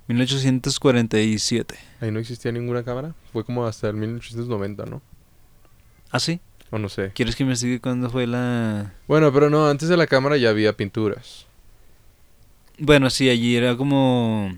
1847. 0.07 1.75
Ahí 2.01 2.11
no 2.11 2.19
existía 2.19 2.51
ninguna 2.51 2.83
cámara. 2.83 3.15
Fue 3.33 3.43
como 3.43 3.65
hasta 3.65 3.89
el 3.89 3.95
1890, 3.95 4.85
¿no? 4.85 5.01
¿Ah, 6.11 6.19
sí? 6.19 6.39
O 6.69 6.77
no 6.77 6.87
sé. 6.87 7.13
¿Quieres 7.15 7.35
que 7.35 7.41
investigue 7.41 7.81
cuándo 7.81 8.11
fue 8.11 8.27
la...? 8.27 8.93
Bueno, 9.07 9.33
pero 9.33 9.49
no, 9.49 9.67
antes 9.67 9.89
de 9.89 9.97
la 9.97 10.05
cámara 10.05 10.37
ya 10.37 10.51
había 10.51 10.77
pinturas. 10.77 11.47
Bueno, 12.77 13.09
sí, 13.09 13.27
allí 13.31 13.55
era 13.55 13.75
como... 13.75 14.55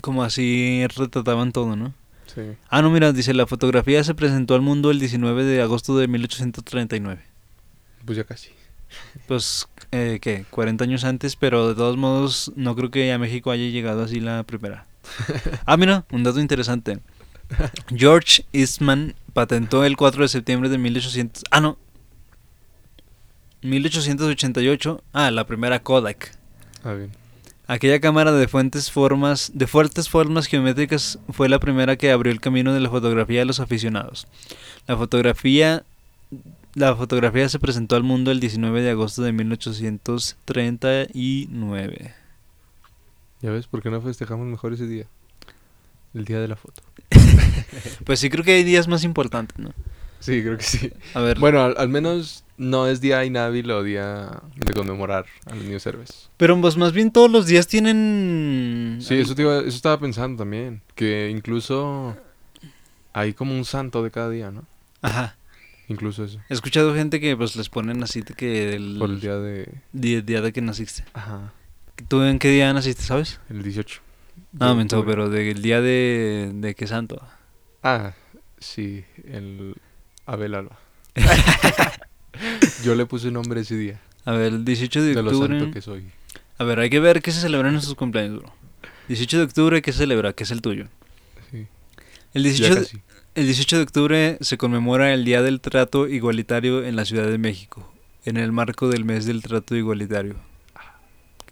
Como 0.00 0.24
así 0.24 0.86
retrataban 0.96 1.52
todo, 1.52 1.76
¿no? 1.76 1.92
Sí. 2.34 2.40
Ah, 2.70 2.80
no, 2.80 2.90
mira, 2.90 3.12
dice, 3.12 3.34
la 3.34 3.46
fotografía 3.46 4.02
se 4.02 4.14
presentó 4.14 4.54
al 4.54 4.62
mundo 4.62 4.90
el 4.90 4.98
19 4.98 5.44
de 5.44 5.60
agosto 5.60 5.98
de 5.98 6.08
1839. 6.08 7.22
Pues 8.06 8.16
ya 8.16 8.24
casi. 8.24 8.50
Pues, 9.26 9.68
eh, 9.92 10.18
¿qué? 10.20 10.44
40 10.50 10.84
años 10.84 11.04
antes, 11.04 11.36
pero 11.36 11.68
de 11.68 11.74
todos 11.74 11.96
modos 11.96 12.52
no 12.56 12.76
creo 12.76 12.90
que 12.90 13.12
a 13.12 13.18
México 13.18 13.50
haya 13.50 13.68
llegado 13.68 14.02
así 14.02 14.20
la 14.20 14.42
primera. 14.44 14.86
Ah, 15.66 15.76
mira, 15.76 16.04
un 16.10 16.22
dato 16.22 16.40
interesante. 16.40 17.00
George 17.94 18.44
Eastman 18.52 19.14
patentó 19.32 19.84
el 19.84 19.96
4 19.96 20.22
de 20.22 20.28
septiembre 20.28 20.68
de 20.68 20.78
1800... 20.78 21.44
Ah, 21.50 21.60
no. 21.60 21.78
1888. 23.62 25.02
Ah, 25.12 25.30
la 25.30 25.46
primera 25.46 25.82
Kodak. 25.82 26.32
Ah, 26.84 26.92
bien. 26.92 27.10
Aquella 27.68 28.00
cámara 28.00 28.30
de 28.30 28.46
fuentes 28.46 28.92
formas, 28.92 29.50
de 29.54 29.66
fuertes 29.66 30.08
formas 30.08 30.46
geométricas 30.46 31.18
fue 31.30 31.48
la 31.48 31.58
primera 31.58 31.96
que 31.96 32.12
abrió 32.12 32.32
el 32.32 32.40
camino 32.40 32.72
de 32.72 32.78
la 32.78 32.90
fotografía 32.90 33.42
a 33.42 33.44
los 33.44 33.58
aficionados. 33.58 34.28
La 34.86 34.96
fotografía, 34.96 35.84
la 36.76 36.94
fotografía 36.94 37.48
se 37.48 37.58
presentó 37.58 37.96
al 37.96 38.04
mundo 38.04 38.30
el 38.30 38.38
19 38.38 38.82
de 38.82 38.90
agosto 38.90 39.22
de 39.22 39.32
1839. 39.32 42.14
¿Ya 43.42 43.50
ves? 43.50 43.66
¿Por 43.66 43.82
qué 43.82 43.90
no 43.90 44.00
festejamos 44.00 44.46
mejor 44.46 44.72
ese 44.72 44.86
día? 44.86 45.06
El 46.14 46.24
día 46.24 46.40
de 46.40 46.48
la 46.48 46.56
foto. 46.56 46.82
Pues 48.04 48.20
sí 48.20 48.30
creo 48.30 48.44
que 48.44 48.52
hay 48.52 48.64
días 48.64 48.88
más 48.88 49.04
importantes, 49.04 49.58
¿no? 49.58 49.72
Sí, 50.20 50.40
creo 50.42 50.56
que 50.56 50.62
sí. 50.64 50.90
A 51.14 51.20
ver. 51.20 51.38
Bueno, 51.38 51.60
al, 51.62 51.74
al 51.76 51.88
menos 51.88 52.44
no 52.56 52.86
es 52.86 53.00
día 53.00 53.24
inhábil 53.24 53.70
o 53.70 53.82
día 53.82 54.40
de 54.56 54.72
conmemorar 54.72 55.26
a 55.46 55.54
los 55.54 55.64
niños 55.64 55.86
héroes. 55.86 56.30
Pero 56.36 56.58
pues 56.60 56.76
más 56.76 56.92
bien 56.92 57.10
todos 57.10 57.30
los 57.30 57.46
días 57.46 57.66
tienen... 57.66 58.98
Sí, 59.02 59.14
eso, 59.16 59.34
te 59.34 59.42
iba- 59.42 59.58
eso 59.58 59.68
estaba 59.76 59.98
pensando 60.00 60.38
también. 60.42 60.80
Que 60.94 61.28
incluso 61.30 62.16
hay 63.12 63.34
como 63.34 63.54
un 63.54 63.64
santo 63.64 64.02
de 64.02 64.10
cada 64.10 64.30
día, 64.30 64.50
¿no? 64.50 64.64
Ajá. 65.02 65.36
Incluso 65.88 66.24
eso. 66.24 66.40
He 66.48 66.54
escuchado 66.54 66.94
gente 66.94 67.20
que 67.20 67.36
pues 67.36 67.54
les 67.56 67.68
ponen 67.68 68.02
así 68.02 68.22
de 68.22 68.34
que 68.34 68.74
el, 68.74 68.96
Por 68.98 69.10
el 69.10 69.20
día 69.20 69.36
de... 69.36 69.72
día, 69.92 70.20
día 70.20 70.40
de 70.40 70.52
que 70.52 70.60
naciste. 70.60 71.04
Ajá. 71.12 71.52
¿Tú 72.08 72.22
en 72.22 72.38
qué 72.38 72.50
día 72.50 72.72
naciste, 72.72 73.02
sabes? 73.02 73.40
El 73.48 73.62
18. 73.62 74.00
No, 74.52 74.74
de 74.74 74.82
octubre. 74.82 75.04
pero 75.06 75.30
del 75.30 75.62
día 75.62 75.80
de, 75.80 76.50
de 76.54 76.74
qué 76.74 76.86
santo. 76.86 77.22
Ah, 77.82 78.14
sí, 78.58 79.04
el 79.24 79.74
Abel 80.26 80.54
Alba. 80.54 80.78
Yo 82.84 82.94
le 82.94 83.06
puse 83.06 83.30
nombre 83.30 83.60
ese 83.60 83.76
día. 83.76 84.00
A 84.24 84.32
ver, 84.32 84.52
el 84.52 84.64
18 84.64 85.02
de 85.02 85.08
De 85.14 85.22
lo 85.22 85.30
octubre... 85.30 85.58
santo 85.58 85.72
que 85.72 85.80
soy. 85.80 86.10
A 86.58 86.64
ver, 86.64 86.80
hay 86.80 86.90
que 86.90 87.00
ver 87.00 87.22
qué 87.22 87.32
se 87.32 87.40
celebra 87.40 87.68
en 87.68 87.80
sus 87.80 87.94
cumpleaños, 87.94 88.40
bro. 88.40 88.52
18 89.08 89.38
de 89.38 89.44
octubre, 89.44 89.82
¿qué 89.82 89.92
se 89.92 89.98
celebra? 89.98 90.32
¿Qué 90.32 90.44
es 90.44 90.50
el 90.50 90.60
tuyo? 90.62 90.86
Sí. 91.50 91.66
El 92.34 92.42
Ya 92.44 92.50
18, 92.50 92.74
de, 92.74 92.80
casi. 92.80 92.98
El 93.36 93.44
18 93.44 93.76
de 93.76 93.82
octubre 93.82 94.38
se 94.40 94.56
conmemora 94.56 95.12
el 95.12 95.26
Día 95.26 95.42
del 95.42 95.60
Trato 95.60 96.08
Igualitario 96.08 96.82
en 96.82 96.96
la 96.96 97.04
Ciudad 97.04 97.28
de 97.28 97.36
México, 97.36 97.92
en 98.24 98.38
el 98.38 98.50
marco 98.50 98.88
del 98.88 99.04
mes 99.04 99.26
del 99.26 99.42
trato 99.42 99.76
igualitario. 99.76 100.36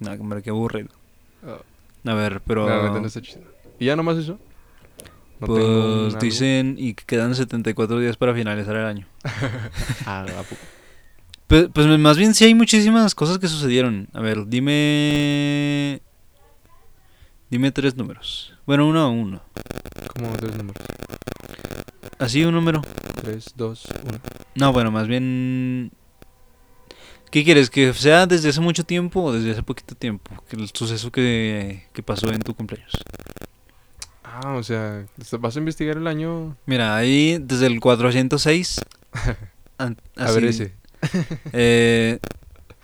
No, 0.00 0.10
hombre, 0.12 0.42
qué 0.42 0.48
aburrido. 0.48 0.88
Ah, 1.46 1.58
A 2.10 2.14
ver, 2.14 2.40
pero... 2.46 2.66
no. 2.66 3.06
¿Y 3.78 3.84
ya 3.84 3.96
nomás 3.96 4.16
eso? 4.16 4.38
No 5.40 5.46
pues 5.46 6.18
dicen 6.20 6.76
y 6.78 6.94
que 6.94 7.04
quedan 7.04 7.34
74 7.34 7.98
días 7.98 8.16
para 8.16 8.34
finalizar 8.34 8.76
el 8.76 8.86
año. 8.86 9.06
Ah, 10.06 10.22
¿a 10.22 10.42
poco? 10.42 10.56
Pues, 11.46 11.68
pues 11.72 11.86
más 11.98 12.16
bien 12.16 12.32
sí 12.32 12.46
hay 12.46 12.54
muchísimas 12.54 13.14
cosas 13.14 13.38
que 13.38 13.46
sucedieron. 13.48 14.08
A 14.14 14.22
ver, 14.22 14.46
dime... 14.46 16.00
Dime 17.50 17.70
tres 17.72 17.94
números. 17.94 18.54
Bueno, 18.64 18.88
uno 18.88 19.00
a 19.00 19.08
uno. 19.08 19.42
¿Cómo 20.14 20.32
tres 20.38 20.56
números? 20.56 20.82
Así 22.18 22.44
un 22.44 22.55
número. 22.55 22.83
Tres, 23.22 23.53
dos, 23.57 23.85
uno. 24.05 24.18
No, 24.55 24.72
bueno, 24.72 24.90
más 24.90 25.09
bien... 25.09 25.90
¿Qué 27.31 27.42
quieres? 27.42 27.68
¿Que 27.68 27.92
sea 27.94 28.27
desde 28.27 28.50
hace 28.50 28.61
mucho 28.61 28.85
tiempo 28.85 29.22
o 29.24 29.33
desde 29.33 29.50
hace 29.50 29.62
poquito 29.64 29.96
tiempo? 29.96 30.31
Que 30.48 30.55
el 30.57 30.68
suceso 30.72 31.11
que, 31.11 31.85
que 31.92 32.03
pasó 32.03 32.33
en 32.33 32.40
tu 32.40 32.55
cumpleaños. 32.55 32.92
Ah, 34.22 34.55
o 34.55 34.62
sea, 34.62 35.05
¿vas 35.40 35.57
a 35.57 35.59
investigar 35.59 35.96
el 35.96 36.07
año? 36.07 36.57
Mira, 36.66 36.96
ahí 36.96 37.38
desde 37.40 37.66
el 37.66 37.81
406... 37.81 38.81
an- 39.79 39.96
A 40.16 40.31
ver 40.31 40.44
así, 40.48 40.62
ese. 40.62 40.74
eh, 41.53 42.18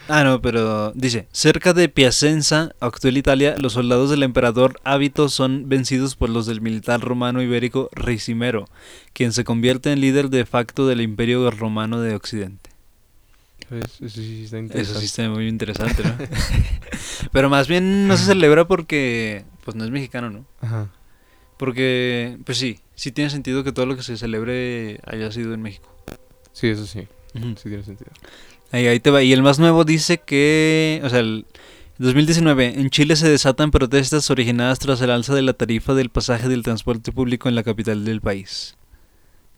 ah, 0.08 0.24
no, 0.24 0.40
pero 0.40 0.92
dice, 0.92 1.28
cerca 1.32 1.72
de 1.72 1.88
Piacenza, 1.88 2.72
actual 2.80 3.16
Italia, 3.16 3.56
los 3.58 3.74
soldados 3.74 4.10
del 4.10 4.22
emperador 4.22 4.80
Hábito 4.84 5.28
son 5.28 5.68
vencidos 5.68 6.16
por 6.16 6.30
los 6.30 6.46
del 6.46 6.60
militar 6.60 7.00
romano 7.00 7.42
ibérico 7.42 7.88
Ricimero, 7.92 8.68
quien 9.12 9.32
se 9.32 9.44
convierte 9.44 9.92
en 9.92 10.00
líder 10.00 10.30
de 10.30 10.44
facto 10.46 10.86
del 10.86 11.00
imperio 11.00 11.50
romano 11.50 12.00
de 12.00 12.14
Occidente. 12.14 12.70
¿Ves? 13.70 14.00
Eso 14.00 14.08
sí 14.20 14.44
está 14.44 14.56
Eso 14.56 14.64
interesante. 14.64 15.00
sí 15.00 15.06
está 15.06 15.28
muy 15.30 15.46
interesante, 15.46 16.02
¿no? 16.02 16.14
Pero 17.32 17.48
más 17.48 17.68
bien 17.68 18.08
no 18.08 18.16
se 18.16 18.24
celebra 18.24 18.66
porque, 18.66 19.44
pues 19.64 19.76
no 19.76 19.84
es 19.84 19.90
mexicano, 19.90 20.30
¿no? 20.30 20.44
Ajá. 20.60 20.88
Porque, 21.56 22.38
pues 22.44 22.58
sí, 22.58 22.80
sí 22.96 23.12
tiene 23.12 23.30
sentido 23.30 23.62
que 23.62 23.70
todo 23.70 23.86
lo 23.86 23.94
que 23.94 24.02
se 24.02 24.16
celebre 24.16 24.98
haya 25.06 25.30
sido 25.30 25.54
en 25.54 25.62
México. 25.62 25.94
Sí, 26.52 26.68
eso 26.68 26.86
sí. 26.86 27.06
Sí 27.34 27.68
tiene 27.68 27.84
sentido. 27.84 28.10
Ahí, 28.72 28.86
ahí 28.86 29.00
te 29.00 29.10
va. 29.10 29.22
Y 29.22 29.32
el 29.32 29.42
más 29.42 29.58
nuevo 29.58 29.84
dice 29.84 30.18
que, 30.18 31.00
o 31.04 31.08
sea, 31.08 31.20
el 31.20 31.46
2019, 31.98 32.80
en 32.80 32.90
Chile 32.90 33.14
se 33.16 33.28
desatan 33.28 33.70
protestas 33.70 34.30
originadas 34.30 34.78
tras 34.78 35.00
el 35.02 35.10
alza 35.10 35.34
de 35.34 35.42
la 35.42 35.52
tarifa 35.52 35.92
del 35.92 36.08
pasaje 36.08 36.48
del 36.48 36.62
transporte 36.62 37.12
público 37.12 37.48
en 37.48 37.54
la 37.54 37.62
capital 37.62 38.04
del 38.04 38.20
país. 38.20 38.76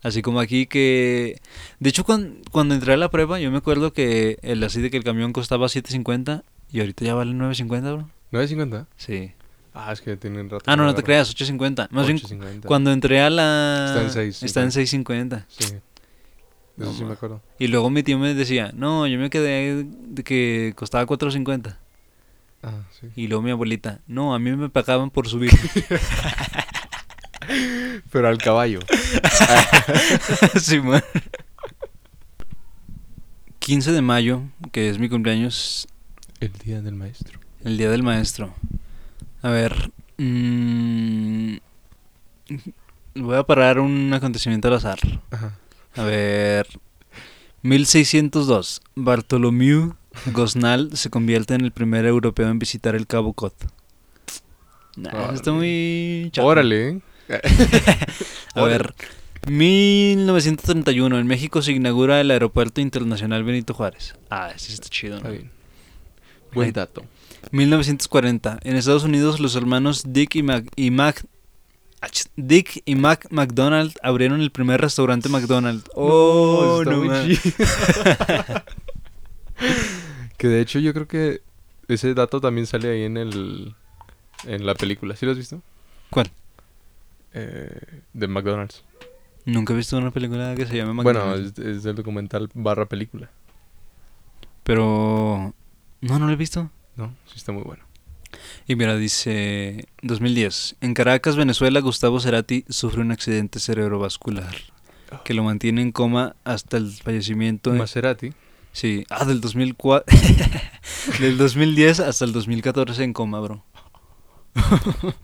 Así 0.03 0.22
como 0.22 0.40
aquí 0.40 0.66
que... 0.66 1.40
De 1.79 1.90
hecho, 1.90 2.03
cuando, 2.03 2.35
cuando 2.51 2.75
entré 2.75 2.94
a 2.94 2.96
la 2.96 3.11
prueba, 3.11 3.38
yo 3.38 3.51
me 3.53 3.59
acuerdo 3.59 3.92
que 3.92 4.38
el 4.42 4.64
así 4.64 4.81
de 4.81 4.90
que 4.90 4.96
el 4.96 5.05
camión 5.05 5.33
costaba 5.33 5.66
7.50 5.66 6.42
y 6.72 6.81
ahorita 6.81 7.05
ya 7.05 7.14
vale 7.14 7.33
9.50, 7.33 7.81
bro. 7.94 8.11
¿9.50? 8.33 8.87
Sí. 8.96 9.31
Ah, 9.75 9.92
es 9.92 10.01
que 10.01 10.16
tienen 10.16 10.51
rato. 10.51 10.64
Ah, 10.66 10.75
no, 10.75 10.85
no 10.85 10.94
te 10.96 11.05
creas, 11.05 11.33
8.50. 11.37 11.88
Más 11.90 12.07
bien, 12.07 12.18
8.50. 12.18 12.64
cuando 12.64 12.90
entré 12.90 13.20
a 13.20 13.31
la... 13.31 14.05
Está 14.07 14.22
en 14.22 14.31
6.50. 14.31 14.44
Está 14.44 14.62
en 14.62 14.70
6.50. 14.70 15.44
Sí. 15.46 15.75
No, 16.77 16.93
sí 16.93 17.05
me 17.05 17.13
acuerdo. 17.13 17.43
Y 17.59 17.67
luego 17.69 17.91
mi 17.91 18.03
tío 18.03 18.19
me 18.19 18.35
decía, 18.35 18.73
no, 18.75 19.07
yo 19.07 19.19
me 19.19 19.31
quedé 19.31 19.85
de 19.85 20.25
que 20.25 20.73
costaba 20.77 21.07
4.50. 21.07 21.77
Ah, 22.63 22.83
sí. 22.99 23.09
Y 23.17 23.27
luego 23.27 23.43
mi 23.43 23.51
abuelita, 23.51 24.01
no, 24.07 24.35
a 24.35 24.39
mí 24.39 24.53
me 24.57 24.69
pagaban 24.69 25.11
por 25.11 25.29
subir. 25.29 25.51
Pero 28.11 28.29
al 28.29 28.39
caballo. 28.39 28.81
Simón. 30.61 31.03
15 33.59 33.93
de 33.93 34.03
mayo, 34.03 34.43
que 34.73 34.89
es 34.91 34.99
mi 34.99 35.09
cumpleaños, 35.09 35.87
El 36.41 36.53
día 36.65 36.81
del 36.83 36.95
maestro. 36.95 37.39
el 37.65 37.77
día 37.79 37.91
del 37.91 38.03
maestro. 38.03 38.55
A 39.43 39.51
ver, 39.51 39.93
mm, 40.19 41.57
voy 43.17 43.37
a 43.37 43.43
parar 43.45 43.79
un 43.79 44.13
acontecimiento 44.15 44.69
al 44.69 44.75
azar. 44.75 44.99
Ajá. 45.31 45.59
A 45.94 46.05
ver, 46.05 46.66
1602, 47.62 48.81
Bartolomeu 48.94 49.94
Gosnal 50.33 50.96
se 50.96 51.11
convierte 51.11 51.55
en 51.55 51.62
el 51.62 51.72
primer 51.72 52.07
europeo 52.07 52.48
en 52.48 52.59
visitar 52.59 52.94
el 52.94 53.07
Cabo 53.07 53.33
Cod. 53.35 53.52
Nah, 54.96 55.33
está 55.33 55.52
muy 55.52 56.28
chafa. 56.33 56.46
Órale, 56.46 56.88
¿eh? 56.88 57.00
A 58.55 58.62
ver, 58.64 58.94
1931, 59.46 61.18
en 61.18 61.26
México 61.26 61.62
se 61.62 61.72
inaugura 61.72 62.20
el 62.20 62.31
Aeropuerto 62.31 62.81
Internacional 62.81 63.44
Benito 63.44 63.74
Juárez. 63.74 64.14
Ah, 64.31 64.50
ese 64.55 64.72
está 64.74 64.88
chido, 64.88 65.16
Está 65.16 65.28
¿no? 65.28 65.35
bien. 65.35 65.50
Buen 66.52 66.72
dato. 66.72 67.05
1940, 67.50 68.61
en 68.62 68.76
Estados 68.76 69.05
Unidos 69.05 69.40
los 69.40 69.57
hermanos 69.57 70.05
Dick 70.09 70.37
y 70.37 70.42
Mac, 70.42 70.66
y 70.76 70.90
Mac 70.90 71.24
Dick 72.37 72.83
y 72.85 72.95
Mac 72.95 73.27
McDonald 73.31 73.95
abrieron 74.03 74.41
el 74.41 74.51
primer 74.51 74.81
restaurante 74.81 75.29
McDonald's. 75.29 75.88
Oh, 75.95 76.83
no, 76.85 77.03
que 80.37 80.49
de 80.49 80.61
hecho 80.61 80.79
yo 80.81 80.93
creo 80.93 81.07
que 81.07 81.43
ese 81.88 82.15
dato 82.15 82.41
también 82.41 82.67
sale 82.67 82.91
ahí 82.91 83.03
en 83.05 83.17
el 83.17 83.75
en 84.45 84.67
la 84.67 84.75
película. 84.75 85.15
¿Sí 85.17 85.25
lo 85.27 85.33
has 85.33 85.38
visto? 85.38 85.62
¿Cuál? 86.11 86.31
Eh, 87.35 88.03
de 88.12 88.27
McDonald's. 88.27 88.83
Nunca 89.45 89.73
he 89.73 89.77
visto 89.77 89.97
una 89.97 90.11
película 90.11 90.55
que 90.55 90.67
se 90.67 90.77
llame 90.77 91.03
Bueno, 91.03 91.21
McDonald's. 91.21 91.59
es, 91.59 91.67
es 91.79 91.83
del 91.83 91.97
documental 91.97 92.49
barra 92.55 92.87
película. 92.87 93.31
Pero 94.62 95.55
no, 96.01 96.19
no 96.19 96.27
lo 96.27 96.33
he 96.33 96.37
visto. 96.37 96.71
¿No? 96.97 97.15
Sí 97.27 97.35
está 97.37 97.53
muy 97.53 97.62
bueno. 97.62 97.85
Y 98.66 98.77
mira, 98.77 98.97
dice 98.97 99.87
2010. 100.03 100.77
En 100.81 100.95
Caracas, 100.95 101.37
Venezuela, 101.37 101.81
Gustavo 101.81 102.21
Cerati 102.21 102.64
sufre 102.68 103.01
un 103.01 103.12
accidente 103.12 103.59
cerebrovascular 103.61 104.55
que 105.25 105.35
lo 105.35 105.42
mantiene 105.45 105.83
en 105.83 105.92
coma 105.92 106.37
hasta 106.45 106.77
el 106.79 106.90
fallecimiento. 106.90 107.71
en- 107.73 107.79
Maserati. 107.79 108.33
Sí, 108.73 109.05
ah, 109.11 109.27
del 109.27 109.40
2004. 109.42 110.07
del 111.21 111.37
2010 111.37 112.01
hasta 112.01 112.25
el 112.25 112.33
2014 112.33 113.05
en 113.05 113.12
coma, 113.12 113.40
bro. 113.40 113.62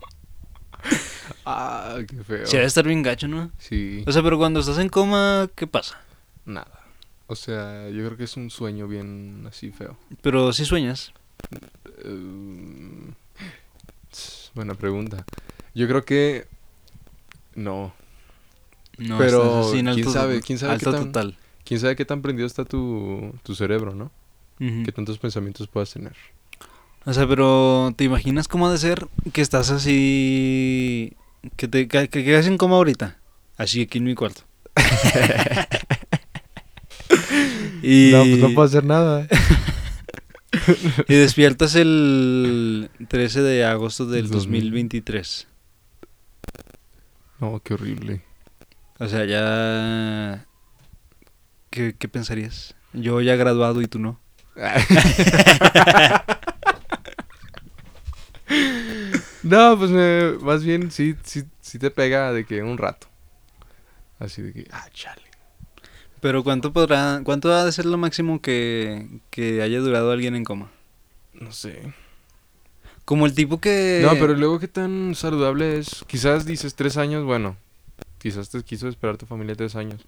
Ah, 1.45 1.97
qué 2.07 2.23
feo. 2.23 2.45
Sí, 2.45 2.53
debe 2.57 2.65
estar 2.67 2.85
bien 2.85 3.01
gacho, 3.01 3.27
¿no? 3.27 3.51
Sí. 3.57 4.03
O 4.05 4.11
sea, 4.11 4.21
pero 4.21 4.37
cuando 4.37 4.59
estás 4.59 4.77
en 4.77 4.89
coma, 4.89 5.49
¿qué 5.55 5.65
pasa? 5.67 5.99
Nada. 6.45 6.79
O 7.27 7.35
sea, 7.35 7.89
yo 7.89 8.05
creo 8.05 8.17
que 8.17 8.23
es 8.25 8.37
un 8.37 8.49
sueño 8.49 8.87
bien 8.87 9.45
así 9.47 9.71
feo. 9.71 9.97
Pero 10.21 10.53
si 10.53 10.65
sueñas. 10.65 11.11
Eh, 12.03 13.13
buena 14.55 14.73
pregunta. 14.75 15.25
Yo 15.73 15.87
creo 15.87 16.03
que 16.03 16.47
no. 17.55 17.93
No, 18.97 19.17
Pero, 19.17 19.43
estás 19.43 19.67
así 19.67 19.79
en 19.79 19.85
¿quién 19.85 19.97
alto, 19.99 20.11
sabe? 20.11 20.41
¿Quién 20.41 20.59
sabe 20.59 20.73
alto 20.73 20.91
qué 20.91 20.97
tan- 20.97 21.05
total. 21.05 21.37
¿Quién 21.63 21.79
sabe 21.79 21.95
qué 21.95 22.05
tan 22.05 22.21
prendido 22.21 22.47
está 22.47 22.65
tu, 22.65 23.33
tu 23.43 23.55
cerebro, 23.55 23.93
no? 23.93 24.11
Ujú. 24.59 24.83
¿Qué 24.83 24.91
tantos 24.91 25.19
pensamientos 25.19 25.67
puedas 25.67 25.93
tener? 25.93 26.13
O 27.05 27.13
sea, 27.13 27.27
pero 27.27 27.93
¿te 27.95 28.03
imaginas 28.03 28.47
cómo 28.47 28.67
ha 28.67 28.71
de 28.71 28.77
ser 28.77 29.07
que 29.31 29.41
estás 29.41 29.69
así... 29.69 31.13
que 31.55 31.67
te 31.67 31.87
que, 31.87 32.09
que 32.09 32.23
quedas 32.25 32.47
en 32.47 32.57
coma 32.57 32.75
ahorita? 32.75 33.17
Así 33.57 33.83
aquí 33.83 33.99
en 33.99 34.03
mi 34.05 34.15
cuarto. 34.15 34.41
y, 37.83 38.11
hacer 38.61 38.83
nada. 38.83 39.27
y 41.07 41.13
despiertas 41.15 41.75
el 41.75 42.89
13 43.07 43.41
de 43.41 43.65
agosto 43.65 44.05
del 44.05 44.23
Del 44.23 44.31
2000. 44.31 44.61
2023. 44.61 45.47
No, 47.39 47.61
qué 47.63 47.73
horrible. 47.73 48.21
O 48.99 49.07
sea, 49.07 49.25
ya... 49.25 50.45
¿qué, 51.69 51.95
qué 51.97 52.07
pensarías? 52.07 52.75
Yo 52.93 53.21
ya 53.21 53.35
graduado 53.35 53.81
y 53.81 53.87
tú 53.87 53.99
no. 53.99 54.19
no, 59.43 59.77
pues 59.77 59.91
me, 59.91 60.33
más 60.41 60.63
bien 60.63 60.91
sí, 60.91 61.15
sí, 61.23 61.43
sí 61.61 61.79
te 61.79 61.91
pega 61.91 62.33
de 62.33 62.45
que 62.45 62.61
un 62.61 62.77
rato. 62.77 63.07
Así 64.19 64.41
de 64.41 64.51
que, 64.51 64.67
ah, 64.71 64.89
chale. 64.91 65.28
Pero 66.21 66.43
¿cuánto 66.43 66.73
podrá, 66.73 67.21
cuánto 67.23 67.53
ha 67.53 67.65
de 67.65 67.71
ser 67.71 67.85
lo 67.85 67.97
máximo 67.97 68.41
que, 68.41 69.07
que 69.29 69.61
haya 69.61 69.79
durado 69.79 70.11
alguien 70.11 70.35
en 70.35 70.43
coma? 70.43 70.71
No 71.33 71.51
sé. 71.51 71.93
Como 73.05 73.25
el 73.25 73.33
tipo 73.33 73.59
que... 73.59 74.01
No, 74.03 74.11
pero 74.19 74.35
luego 74.35 74.59
qué 74.59 74.67
tan 74.67 75.15
saludable 75.15 75.79
es. 75.79 76.03
Quizás 76.07 76.45
dices 76.45 76.75
tres 76.75 76.97
años, 76.97 77.23
bueno, 77.23 77.57
quizás 78.19 78.49
te 78.49 78.61
quiso 78.63 78.87
esperar 78.87 79.17
tu 79.17 79.25
familia 79.25 79.55
tres 79.55 79.75
años. 79.75 80.01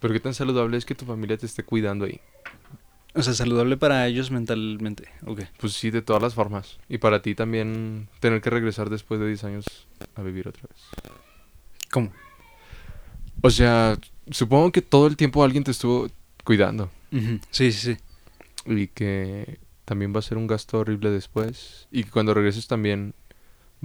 Pero 0.00 0.12
qué 0.14 0.20
tan 0.20 0.34
saludable 0.34 0.76
es 0.76 0.84
que 0.84 0.94
tu 0.94 1.04
familia 1.04 1.36
te 1.36 1.46
esté 1.46 1.62
cuidando 1.62 2.04
ahí. 2.04 2.20
O 3.14 3.22
sea, 3.22 3.34
saludable 3.34 3.76
para 3.76 4.06
ellos 4.06 4.30
mentalmente. 4.30 5.08
Ok. 5.26 5.42
Pues 5.58 5.72
sí, 5.74 5.90
de 5.90 6.02
todas 6.02 6.22
las 6.22 6.34
formas. 6.34 6.78
Y 6.88 6.98
para 6.98 7.20
ti 7.22 7.34
también 7.34 8.08
tener 8.20 8.40
que 8.40 8.50
regresar 8.50 8.90
después 8.90 9.18
de 9.20 9.26
10 9.26 9.44
años 9.44 9.86
a 10.14 10.22
vivir 10.22 10.48
otra 10.48 10.62
vez. 10.68 11.12
¿Cómo? 11.90 12.12
O 13.42 13.50
sea, 13.50 13.96
supongo 14.30 14.72
que 14.72 14.82
todo 14.82 15.06
el 15.06 15.16
tiempo 15.16 15.42
alguien 15.44 15.64
te 15.64 15.70
estuvo 15.70 16.08
cuidando. 16.44 16.90
Sí, 17.50 17.72
sí, 17.72 17.94
sí. 17.94 17.96
Y 18.66 18.88
que 18.88 19.58
también 19.84 20.14
va 20.14 20.18
a 20.18 20.22
ser 20.22 20.36
un 20.38 20.46
gasto 20.46 20.78
horrible 20.80 21.10
después. 21.10 21.86
Y 21.90 22.04
que 22.04 22.10
cuando 22.10 22.34
regreses 22.34 22.66
también 22.66 23.14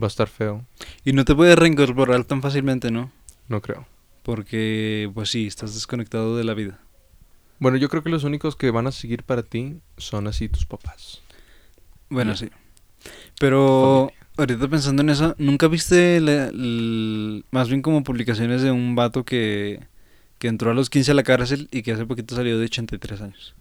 va 0.01 0.07
a 0.07 0.07
estar 0.07 0.27
feo. 0.27 0.65
Y 1.05 1.13
no 1.13 1.23
te 1.25 1.35
puedes 1.35 1.55
reincorporar 1.57 2.23
tan 2.25 2.41
fácilmente, 2.41 2.91
¿no? 2.91 3.11
No 3.47 3.61
creo. 3.61 3.85
Porque, 4.23 5.09
pues 5.13 5.29
sí, 5.29 5.47
estás 5.47 5.73
desconectado 5.73 6.35
de 6.37 6.43
la 6.43 6.53
vida. 6.53 6.79
Bueno, 7.59 7.77
yo 7.77 7.87
creo 7.89 8.03
que 8.03 8.09
los 8.09 8.23
únicos 8.23 8.55
que 8.55 8.71
van 8.71 8.87
a 8.87 8.91
seguir 8.91 9.23
para 9.23 9.43
ti 9.43 9.77
son 9.97 10.27
así 10.27 10.49
tus 10.49 10.65
papás. 10.65 11.21
Bueno, 12.09 12.35
sí. 12.35 12.49
Pero 13.39 14.09
Familia. 14.11 14.27
ahorita 14.37 14.67
pensando 14.69 15.01
en 15.01 15.09
eso, 15.09 15.35
¿nunca 15.37 15.67
viste 15.67 16.19
la- 16.21 16.51
más 17.51 17.67
bien 17.69 17.81
como 17.81 18.03
publicaciones 18.03 18.61
de 18.61 18.71
un 18.71 18.95
vato 18.95 19.23
que, 19.23 19.79
que 20.43 20.49
entró 20.49 20.71
a 20.71 20.73
los 20.73 20.89
15 20.89 21.11
a 21.11 21.13
la 21.13 21.23
cárcel 21.23 21.69
y 21.71 21.83
que 21.83 21.93
hace 21.93 22.05
poquito 22.05 22.35
salió 22.35 22.59
de 22.59 22.65
83 22.65 23.21
años? 23.21 23.55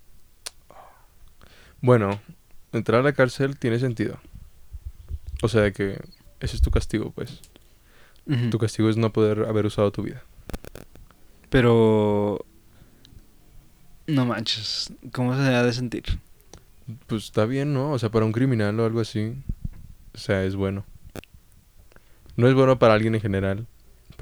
Bueno, 1.80 2.20
entrar 2.72 2.98
a 2.98 3.04
la 3.04 3.12
cárcel 3.12 3.56
tiene 3.56 3.78
sentido. 3.78 4.18
O 5.42 5.48
sea, 5.48 5.70
que 5.70 6.02
ese 6.40 6.56
es 6.56 6.60
tu 6.60 6.72
castigo, 6.72 7.12
pues. 7.12 7.40
Tu 8.50 8.58
castigo 8.58 8.90
es 8.90 8.96
no 8.96 9.12
poder 9.12 9.44
haber 9.44 9.64
usado 9.64 9.92
tu 9.92 10.02
vida. 10.02 10.24
Pero... 11.50 12.44
No 14.08 14.26
manches, 14.26 14.92
¿cómo 15.12 15.36
se 15.36 15.40
ha 15.40 15.62
de 15.62 15.72
sentir? 15.72 16.02
Pues 17.06 17.26
está 17.26 17.46
bien, 17.46 17.72
¿no? 17.72 17.92
O 17.92 17.98
sea, 18.00 18.10
para 18.10 18.26
un 18.26 18.32
criminal 18.32 18.80
o 18.80 18.86
algo 18.86 18.98
así. 18.98 19.36
O 20.14 20.18
sea, 20.18 20.42
es 20.42 20.56
bueno. 20.56 20.84
No 22.34 22.48
es 22.48 22.54
bueno 22.54 22.80
para 22.80 22.94
alguien 22.94 23.14
en 23.14 23.20
general 23.20 23.68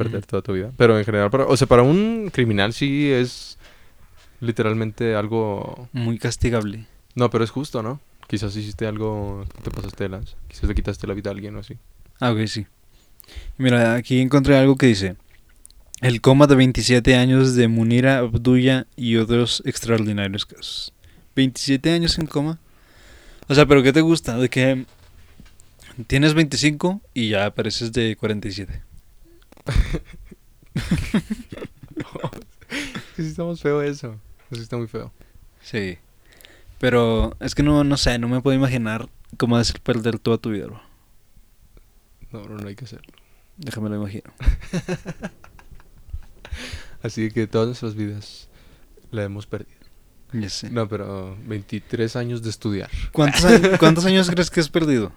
perder 0.04 0.26
toda 0.26 0.42
tu 0.42 0.52
vida. 0.52 0.72
Pero 0.76 0.98
en 0.98 1.04
general, 1.04 1.30
para, 1.30 1.44
o 1.46 1.56
sea, 1.56 1.66
para 1.66 1.82
un 1.82 2.30
criminal 2.32 2.72
sí 2.72 3.10
es 3.10 3.58
literalmente 4.40 5.14
algo... 5.14 5.88
Muy 5.92 6.18
castigable. 6.18 6.86
No, 7.14 7.28
pero 7.30 7.44
es 7.44 7.50
justo, 7.50 7.82
¿no? 7.82 8.00
Quizás 8.26 8.56
hiciste 8.56 8.86
algo, 8.86 9.44
te 9.62 9.70
pasaste 9.70 10.04
de 10.04 10.10
lanza. 10.10 10.36
Quizás 10.48 10.64
le 10.64 10.74
quitaste 10.74 11.06
la 11.06 11.14
vida 11.14 11.30
a 11.30 11.32
alguien 11.34 11.56
o 11.56 11.58
así. 11.58 11.76
Ah, 12.20 12.32
ok, 12.32 12.46
sí. 12.46 12.66
Mira, 13.58 13.94
aquí 13.94 14.20
encontré 14.20 14.56
algo 14.56 14.76
que 14.76 14.86
dice: 14.86 15.16
El 16.00 16.20
coma 16.20 16.46
de 16.46 16.54
27 16.54 17.16
años 17.16 17.54
de 17.54 17.68
Munira 17.68 18.18
Abdulla 18.18 18.86
y 18.96 19.16
otros 19.16 19.62
extraordinarios 19.66 20.46
casos. 20.46 20.92
27 21.34 21.90
años 21.90 22.18
en 22.18 22.26
coma. 22.26 22.58
O 23.48 23.54
sea, 23.54 23.66
¿pero 23.66 23.82
qué 23.82 23.92
te 23.92 24.00
gusta? 24.00 24.38
De 24.38 24.48
que 24.48 24.84
tienes 26.06 26.34
25 26.34 27.00
y 27.14 27.30
ya 27.30 27.46
apareces 27.46 27.92
de 27.92 28.16
47. 28.16 28.82
Sí, 33.16 33.22
está 33.26 33.44
muy 33.44 33.56
feo 33.56 33.82
eso. 33.82 34.16
Eso 34.50 34.62
está 34.62 34.76
muy 34.76 34.86
feo. 34.86 35.12
Sí. 35.62 35.98
Pero 36.78 37.36
es 37.40 37.54
que 37.54 37.62
no, 37.62 37.84
no 37.84 37.96
sé, 37.96 38.18
no 38.18 38.28
me 38.28 38.40
puedo 38.40 38.56
imaginar 38.56 39.08
cómo 39.36 39.62
ser 39.64 39.80
perder 39.80 40.18
toda 40.18 40.38
tu 40.38 40.50
vida, 40.50 40.66
bro. 40.66 40.80
No, 42.32 42.44
no, 42.48 42.56
no 42.56 42.68
hay 42.68 42.74
que 42.76 42.84
hacerlo. 42.84 43.12
Déjame 43.56 43.90
lo 43.90 43.96
imagino. 43.96 44.32
Así 47.02 47.30
que 47.30 47.46
todas 47.46 47.66
nuestras 47.66 47.94
vidas 47.94 48.48
la 49.10 49.24
hemos 49.24 49.46
perdido. 49.46 49.78
Ya 50.32 50.48
sé. 50.48 50.70
No, 50.70 50.88
pero 50.88 51.36
23 51.46 52.14
años 52.16 52.42
de 52.42 52.50
estudiar. 52.50 52.88
¿Cuántos, 53.12 53.44
a- 53.44 53.78
¿Cuántos 53.78 54.04
años 54.06 54.30
crees 54.30 54.50
que 54.50 54.60
has 54.60 54.68
perdido? 54.68 55.12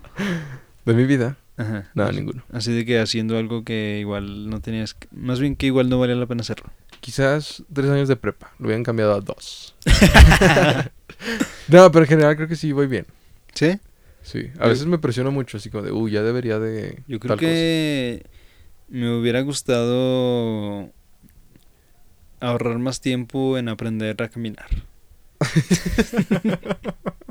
De 0.86 0.94
mi 0.94 1.06
vida, 1.06 1.38
Ajá. 1.58 1.90
nada, 1.94 2.12
ninguno. 2.12 2.44
Así 2.52 2.72
de 2.74 2.84
que 2.86 3.00
haciendo 3.00 3.38
algo 3.38 3.64
que 3.64 3.98
igual 4.00 4.50
no 4.50 4.60
tenías, 4.62 4.94
que- 4.96 5.08
más 5.12 5.40
bien 5.40 5.56
que 5.56 5.68
igual 5.68 5.88
no 5.90 6.00
valía 6.00 6.16
la 6.16 6.26
pena 6.26 6.42
hacerlo. 6.42 6.70
Quizás 7.00 7.64
tres 7.72 7.90
años 7.90 8.08
de 8.08 8.16
prepa. 8.16 8.52
Lo 8.60 8.66
hubieran 8.68 8.84
cambiado 8.84 9.14
a 9.14 9.20
dos. 9.22 9.76
no, 11.68 11.92
pero 11.92 12.06
en 12.06 12.10
general 12.10 12.36
creo 12.36 12.48
que 12.48 12.56
sí 12.56 12.72
voy 12.72 12.88
bien. 12.88 13.06
¿Sí? 13.54 13.78
Sí. 14.22 14.50
A 14.58 14.64
Yo- 14.64 14.70
veces 14.70 14.86
me 14.88 14.98
presiono 14.98 15.32
mucho, 15.32 15.58
así 15.58 15.70
como 15.70 15.84
de, 15.84 15.92
uy, 15.92 16.12
ya 16.12 16.22
debería 16.24 16.58
de. 16.60 17.04
Yo 17.08 17.20
creo 17.20 17.30
tal 17.36 17.38
cosa". 17.40 17.40
que 17.40 18.26
me 18.90 19.16
hubiera 19.18 19.42
gustado 19.42 20.90
ahorrar 22.40 22.80
más 22.80 23.00
tiempo 23.02 23.58
en 23.58 23.68
aprender 23.70 24.22
a 24.24 24.30
caminar. 24.30 24.68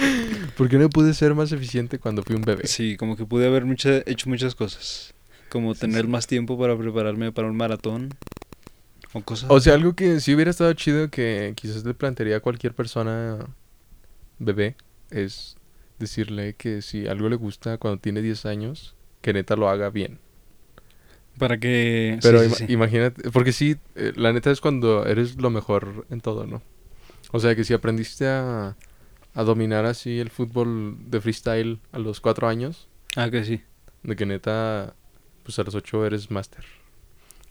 ¿Por 0.56 0.68
qué 0.68 0.78
no 0.78 0.88
pude 0.88 1.14
ser 1.14 1.34
más 1.34 1.52
eficiente 1.52 1.98
cuando 1.98 2.22
fui 2.22 2.34
un 2.36 2.42
bebé? 2.42 2.66
Sí, 2.66 2.96
como 2.96 3.16
que 3.16 3.24
pude 3.26 3.46
haber 3.46 3.64
mucha- 3.64 4.02
hecho 4.06 4.28
muchas 4.28 4.54
cosas. 4.54 5.14
Como 5.48 5.74
Sí, 5.74 5.80
tener 5.80 6.02
sí. 6.02 6.08
más 6.08 6.26
tiempo 6.26 6.58
para 6.58 6.76
prepararme 6.76 7.32
para 7.32 7.48
un 7.48 7.56
maratón. 7.56 8.14
O 9.12 9.22
cosas. 9.22 9.50
O 9.50 9.58
sea, 9.60 9.74
algo 9.74 9.94
que 9.94 10.20
sí 10.20 10.34
hubiera 10.34 10.50
estado 10.50 10.72
chido 10.74 11.10
que 11.10 11.52
quizás 11.56 11.84
le 11.84 11.94
plantearía 11.94 12.36
a 12.36 12.40
cualquier 12.40 12.74
persona 12.74 13.38
bebé 14.38 14.76
es 15.10 15.56
decirle 15.98 16.54
que 16.54 16.80
si 16.82 17.06
algo 17.08 17.28
le 17.28 17.36
gusta 17.36 17.76
cuando 17.78 17.98
tiene 18.00 18.22
10 18.22 18.46
años, 18.46 18.94
que 19.20 19.32
neta 19.32 19.56
lo 19.56 19.68
haga 19.68 19.90
bien. 19.90 20.18
para 21.38 21.58
que... 21.58 22.18
Pero 22.22 22.40
sí, 22.40 22.46
ima- 22.48 22.56
sí. 22.56 22.64
imagínate, 22.68 23.30
porque 23.30 23.52
sí, 23.52 23.76
eh, 23.96 24.12
la 24.14 24.32
neta 24.32 24.50
es 24.50 24.60
cuando 24.60 25.04
eres 25.06 25.36
lo 25.36 25.50
mejor 25.50 26.06
en 26.10 26.20
todo, 26.20 26.46
¿no? 26.46 26.62
O 27.32 27.40
sea, 27.40 27.54
que 27.56 27.64
si 27.64 27.74
aprendiste 27.74 28.28
a, 28.28 28.76
a 29.34 29.42
dominar 29.44 29.84
así 29.86 30.18
el 30.18 30.30
fútbol 30.30 30.96
de 31.10 31.20
freestyle 31.20 31.78
a 31.92 31.98
los 31.98 32.20
4 32.20 32.48
años, 32.48 32.88
Ah, 33.16 33.30
que 33.30 33.44
sí. 33.44 33.60
de 34.02 34.16
que 34.16 34.26
neta, 34.26 34.94
pues 35.44 35.58
a 35.58 35.62
los 35.62 35.74
8 35.74 36.06
eres 36.06 36.30
máster. 36.30 36.64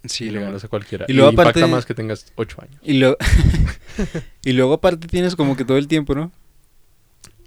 Sí, 0.06 0.26
y 0.26 0.30
le 0.30 0.40
lo- 0.40 0.46
ganas 0.46 0.64
a 0.64 0.68
cualquiera. 0.70 1.06
y 1.08 1.12
Y, 1.12 1.16
luego 1.16 1.32
impacta 1.32 1.60
aparte- 1.60 1.68
más 1.72 1.86
que 1.86 1.94
tengas 1.94 2.32
8 2.36 2.62
años. 2.62 2.80
Y, 2.84 2.94
luego 3.00 3.18
y 4.46 4.54
luego 4.54 4.74
aparte 4.74 5.08
tienes 5.08 5.36
como 5.36 5.56
que 5.58 5.66
todo 5.66 5.78
el 5.78 5.88
tiempo, 5.88 6.16
¿no? 6.16 6.32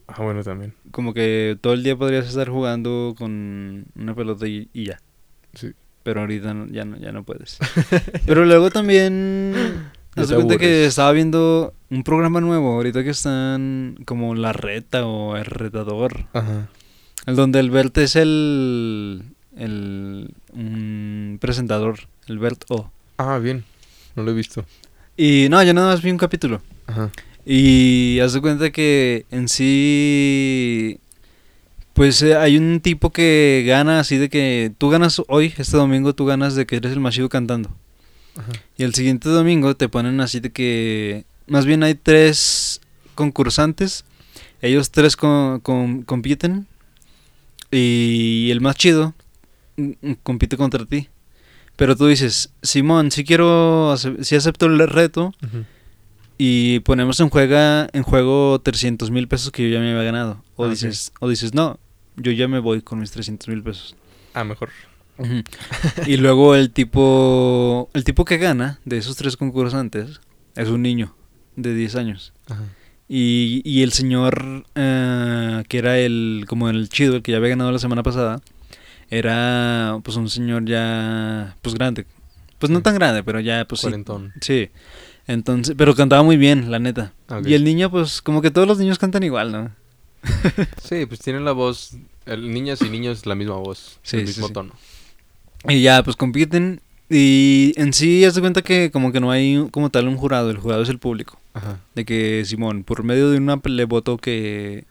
Ah, 0.07 0.23
bueno, 0.23 0.43
también. 0.43 0.75
Como 0.91 1.15
que 1.15 1.57
todo 1.61 1.73
el 1.73 1.83
día 1.83 1.97
podrías 1.97 2.27
estar 2.29 2.49
jugando 2.51 3.15
con 3.17 3.87
una 3.95 4.15
pelota 4.15 4.47
y, 4.47 4.69
y 4.75 4.85
ya. 4.87 5.01
Sí. 5.55 5.73
Pero 6.03 6.21
ahorita 6.21 6.53
no- 6.53 6.67
ya, 6.67 6.85
no, 6.85 6.99
ya 6.99 7.13
no 7.13 7.23
puedes. 7.25 7.59
Pero 8.27 8.45
luego 8.45 8.71
también... 8.71 9.55
Haz 10.15 10.29
de 10.29 10.35
cuenta 10.35 10.59
que 10.59 10.85
estaba 10.85 11.11
viendo 11.13 11.73
un 11.91 12.05
programa 12.05 12.41
nuevo, 12.41 12.75
ahorita 12.75 13.03
que 13.03 13.11
están 13.11 13.99
como 14.05 14.35
La 14.35 14.53
Reta 14.53 15.07
o 15.07 15.37
El 15.37 15.47
Retador. 15.47 16.27
Ajá. 16.33 16.69
El 17.27 17.37
donde 17.37 17.61
el 17.61 17.71
Bert 17.71 17.97
es 17.99 18.17
el... 18.17 19.23
el 19.57 20.35
un 20.53 21.39
presentador, 21.41 22.01
el 22.27 22.39
Bert 22.39 22.65
O. 22.69 22.91
Ah, 23.17 23.39
bien. 23.39 23.65
No 24.15 24.23
lo 24.23 24.33
he 24.33 24.35
visto. 24.35 24.65
Y 25.17 25.47
no, 25.49 25.63
yo 25.63 25.73
nada 25.73 25.89
más 25.89 26.03
vi 26.03 26.11
un 26.11 26.19
capítulo. 26.19 26.61
Ajá. 26.87 27.11
Y 27.45 28.21
haz 28.21 28.35
de 28.35 28.41
cuenta 28.41 28.71
que 28.71 29.27
en 29.31 29.49
sí, 29.49 31.01
pues 31.93 32.23
eh, 32.23 32.37
hay 32.37 32.57
un 32.57 32.81
tipo 32.81 33.11
que 33.11 33.65
gana 33.67 33.99
así 33.99 34.17
de 34.17 34.29
que 34.29 34.73
tú 34.79 34.91
ganas 34.91 35.21
hoy, 35.29 35.53
este 35.57 35.77
domingo 35.77 36.15
tú 36.15 36.25
ganas 36.25 36.55
de 36.55 36.67
que 36.67 36.77
eres 36.77 36.93
el 36.93 37.01
más 37.01 37.15
chido 37.15 37.29
cantando. 37.29 37.71
Ajá. 38.37 38.53
Y 38.77 38.85
el 38.85 38.95
siguiente 38.95 39.29
domingo 39.29 39.75
te 39.77 39.89
ponen 39.89 40.21
así 40.21 40.41
de 40.41 40.51
que, 40.51 41.25
más 41.47 41.67
bien 41.67 41.83
hay 41.83 41.95
tres 41.95 42.81
concursantes, 43.15 44.05
ellos 44.63 44.91
tres 44.91 45.17
co- 45.17 45.61
com- 45.63 46.03
compiten 46.03 46.67
y 47.71 48.51
el 48.51 48.61
más 48.61 48.77
chido 48.77 49.15
mm, 49.77 49.91
mm, 50.03 50.13
compite 50.23 50.57
contra 50.57 50.85
ti. 50.87 51.09
Pero 51.77 51.97
tú 51.97 52.07
dices, 52.07 52.51
Simón, 52.63 53.11
si 53.11 53.25
quiero, 53.25 53.95
si 53.97 54.37
acepto 54.37 54.67
el 54.67 54.79
reto, 54.89 55.35
y 56.39 56.81
ponemos 56.81 57.19
en 57.21 57.31
juega 57.31 57.89
en 57.93 58.03
juego 58.03 58.61
300 58.63 59.11
mil 59.11 59.27
pesos 59.27 59.51
que 59.51 59.63
yo 59.65 59.75
ya 59.75 59.81
me 59.81 59.91
había 59.93 60.03
ganado. 60.05 60.43
O 60.57 60.67
Ah, 60.67 60.69
dices, 60.69 61.13
o 61.21 61.29
dices, 61.29 61.55
no, 61.55 61.79
yo 62.17 62.31
ya 62.33 62.47
me 62.47 62.59
voy 62.59 62.83
con 62.83 62.99
mis 63.01 63.11
300 63.11 63.49
mil 63.49 63.63
pesos. 63.63 63.97
Ah, 64.35 64.45
mejor. 64.45 64.69
Y 66.07 66.17
luego 66.17 66.55
el 66.55 66.71
tipo, 66.71 67.89
el 67.95 68.05
tipo 68.05 68.25
que 68.25 68.39
gana 68.39 68.79
de 68.85 68.99
esos 68.99 69.17
tres 69.17 69.37
concursantes, 69.37 70.21
es 70.57 70.69
un 70.69 70.83
niño 70.83 71.15
de 71.57 71.75
10 71.75 71.97
años. 71.97 72.33
Ajá. 72.49 72.63
Y, 73.09 73.61
y 73.65 73.83
el 73.83 73.93
señor, 73.93 74.65
eh, 74.75 75.65
que 75.69 75.79
era 75.79 75.99
el, 75.99 76.45
como 76.49 76.71
el 76.71 76.89
chido, 76.89 77.17
el 77.17 77.23
que 77.23 77.33
ya 77.33 77.39
había 77.39 77.51
ganado 77.51 77.71
la 77.73 77.79
semana 77.79 78.03
pasada, 78.03 78.41
era 79.11 79.99
pues 80.03 80.17
un 80.17 80.29
señor 80.31 80.65
ya, 80.65 81.57
pues 81.61 81.75
grande. 81.75 82.07
Pues 82.59 82.71
no 82.71 82.79
Sí. 82.79 82.83
tan 82.83 82.95
grande, 82.95 83.23
pero 83.23 83.41
ya, 83.41 83.67
pues 83.67 83.81
sí. 83.81 83.87
Cuarentón. 83.89 84.33
Sí. 84.41 84.71
Entonces, 85.27 85.75
pero 85.77 85.95
cantaba 85.95 86.23
muy 86.23 86.37
bien, 86.37 86.71
la 86.71 86.79
neta. 86.79 87.13
Ah. 87.29 87.41
Y 87.45 87.55
el 87.55 87.65
niño, 87.65 87.91
pues 87.91 88.23
como 88.23 88.41
que 88.41 88.51
todos 88.51 88.67
los 88.67 88.79
niños 88.79 88.99
cantan 88.99 89.23
igual, 89.23 89.53
¿no? 89.53 89.71
Sí, 90.83 91.05
pues 91.07 91.21
tienen 91.21 91.45
la 91.45 91.53
voz. 91.53 91.97
El, 92.25 92.53
niñas 92.53 92.81
y 92.83 92.89
niños 92.89 93.27
la 93.27 93.35
misma 93.35 93.57
voz. 93.57 93.99
Sí, 94.03 94.17
el 94.19 94.23
sí, 94.23 94.29
mismo 94.29 94.47
sí. 94.49 94.53
tono. 94.53 94.75
Y 95.69 95.83
ya, 95.83 96.03
pues 96.03 96.17
compiten. 96.17 96.81
Y 97.09 97.75
en 97.77 97.93
sí, 97.93 98.25
haz 98.25 98.35
de 98.35 98.41
cuenta 98.41 98.63
que 98.63 98.91
como 98.91 99.13
que 99.13 99.21
no 99.21 99.31
hay 99.31 99.69
como 99.71 99.91
tal 99.91 100.09
un 100.09 100.17
jurado, 100.17 100.51
el 100.51 100.57
jurado 100.57 100.83
es 100.83 100.89
el 100.89 100.99
público. 100.99 101.39
Ajá. 101.53 101.79
De 101.95 102.05
que 102.05 102.43
Simón, 102.47 102.85
por 102.85 103.03
medio 103.05 103.31
de 103.31 103.37
una 103.37 103.61
le 103.65 103.85
votó 103.85 104.17
que, 104.17 104.87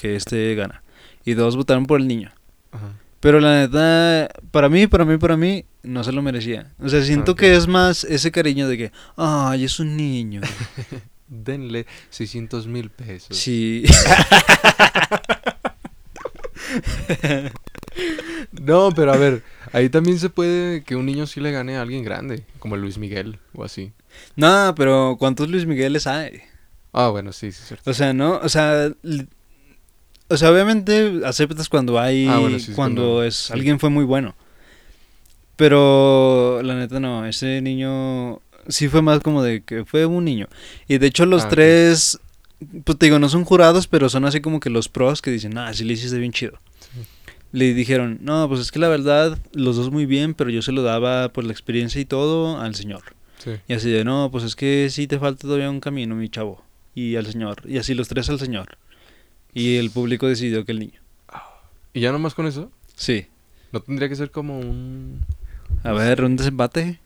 que 0.00 0.14
este 0.14 0.54
gana. 0.54 0.82
Y 1.24 1.34
dos 1.34 1.56
votaron 1.56 1.86
por 1.86 2.00
el 2.00 2.06
niño. 2.06 2.32
Ajá. 2.70 2.92
Pero 3.20 3.40
la 3.40 3.60
neta, 3.60 4.28
para 4.52 4.68
mí, 4.68 4.86
para 4.86 5.04
mí, 5.04 5.18
para 5.18 5.36
mí, 5.36 5.64
no 5.82 6.04
se 6.04 6.12
lo 6.12 6.22
merecía. 6.22 6.72
O 6.78 6.88
sea, 6.88 7.02
siento 7.02 7.34
que 7.34 7.56
es 7.56 7.66
más 7.66 8.04
ese 8.04 8.30
cariño 8.30 8.68
de 8.68 8.78
que, 8.78 8.92
ay, 9.16 9.64
es 9.64 9.80
un 9.80 9.96
niño. 9.96 10.40
Denle 11.28 11.86
600 12.10 12.68
mil 12.68 12.90
pesos. 12.90 13.36
Sí. 13.36 13.84
No, 18.52 18.90
pero 18.94 19.12
a 19.12 19.16
ver, 19.16 19.42
ahí 19.72 19.88
también 19.88 20.18
se 20.18 20.30
puede 20.30 20.82
que 20.82 20.96
un 20.96 21.06
niño 21.06 21.26
sí 21.26 21.40
le 21.40 21.50
gane 21.52 21.76
a 21.76 21.82
alguien 21.82 22.04
grande, 22.04 22.44
como 22.58 22.76
Luis 22.76 22.98
Miguel 22.98 23.38
o 23.54 23.64
así. 23.64 23.92
no, 24.36 24.74
pero 24.76 25.16
¿cuántos 25.18 25.48
Luis 25.48 25.66
Migueles 25.66 26.06
hay? 26.06 26.40
Ah, 26.92 27.08
bueno, 27.08 27.32
sí, 27.32 27.52
sí, 27.52 27.60
es 27.62 27.68
cierto. 27.68 27.90
O 27.90 27.94
sea, 27.94 28.12
no, 28.12 28.38
o 28.42 28.48
sea, 28.48 28.90
o 30.28 30.36
sea, 30.36 30.50
obviamente 30.50 31.20
aceptas 31.24 31.68
cuando 31.68 31.98
hay, 32.00 32.26
Ah, 32.28 32.38
bueno, 32.38 32.58
sí, 32.58 32.70
es 32.70 32.76
cuando 32.76 33.02
cuando- 33.02 33.24
es, 33.24 33.34
sí. 33.36 33.52
alguien 33.52 33.78
fue 33.78 33.90
muy 33.90 34.04
bueno. 34.04 34.34
Pero 35.56 36.60
la 36.62 36.74
neta 36.76 37.00
no, 37.00 37.26
ese 37.26 37.60
niño 37.60 38.40
sí 38.68 38.88
fue 38.88 39.02
más 39.02 39.20
como 39.20 39.42
de 39.42 39.62
que 39.62 39.84
fue 39.84 40.06
un 40.06 40.24
niño. 40.24 40.46
Y 40.86 40.98
de 40.98 41.06
hecho 41.08 41.26
los 41.26 41.44
Ah, 41.44 41.48
tres, 41.48 42.18
pues 42.84 42.96
te 42.98 43.06
digo, 43.06 43.18
no 43.18 43.28
son 43.28 43.44
jurados, 43.44 43.86
pero 43.88 44.08
son 44.08 44.24
así 44.24 44.40
como 44.40 44.60
que 44.60 44.70
los 44.70 44.88
pros 44.88 45.20
que 45.20 45.30
dicen, 45.30 45.58
ah, 45.58 45.72
sí 45.74 45.84
le 45.84 45.94
hiciste 45.94 46.18
bien 46.18 46.32
chido. 46.32 46.52
Sí. 46.80 47.00
Le 47.52 47.72
dijeron, 47.74 48.18
no, 48.20 48.46
pues 48.48 48.60
es 48.60 48.70
que 48.70 48.78
la 48.78 48.88
verdad, 48.88 49.38
los 49.52 49.76
dos 49.76 49.90
muy 49.90 50.06
bien, 50.06 50.34
pero 50.34 50.50
yo 50.50 50.62
se 50.62 50.72
lo 50.72 50.82
daba 50.82 51.32
por 51.32 51.44
la 51.44 51.52
experiencia 51.52 52.00
y 52.00 52.04
todo 52.04 52.60
al 52.60 52.74
señor. 52.74 53.02
Sí. 53.38 53.52
Y 53.68 53.72
así 53.72 53.90
de, 53.90 54.04
no, 54.04 54.30
pues 54.30 54.44
es 54.44 54.54
que 54.56 54.88
sí 54.90 55.06
te 55.06 55.18
falta 55.18 55.42
todavía 55.42 55.70
un 55.70 55.80
camino, 55.80 56.14
mi 56.14 56.28
chavo. 56.28 56.64
Y 56.94 57.16
al 57.16 57.26
señor. 57.26 57.62
Y 57.66 57.78
así 57.78 57.94
los 57.94 58.08
tres 58.08 58.28
al 58.28 58.38
señor. 58.38 58.76
Y 59.54 59.76
el 59.76 59.90
público 59.90 60.26
decidió 60.26 60.64
que 60.64 60.72
el 60.72 60.80
niño. 60.80 61.00
¿Y 61.94 62.00
ya 62.00 62.12
nomás 62.12 62.34
con 62.34 62.46
eso? 62.46 62.70
Sí. 62.96 63.26
¿No 63.72 63.80
tendría 63.80 64.08
que 64.08 64.16
ser 64.16 64.30
como 64.30 64.58
un... 64.58 65.24
A 65.84 65.92
ver, 65.92 66.22
un 66.24 66.36
desempate. 66.36 67.00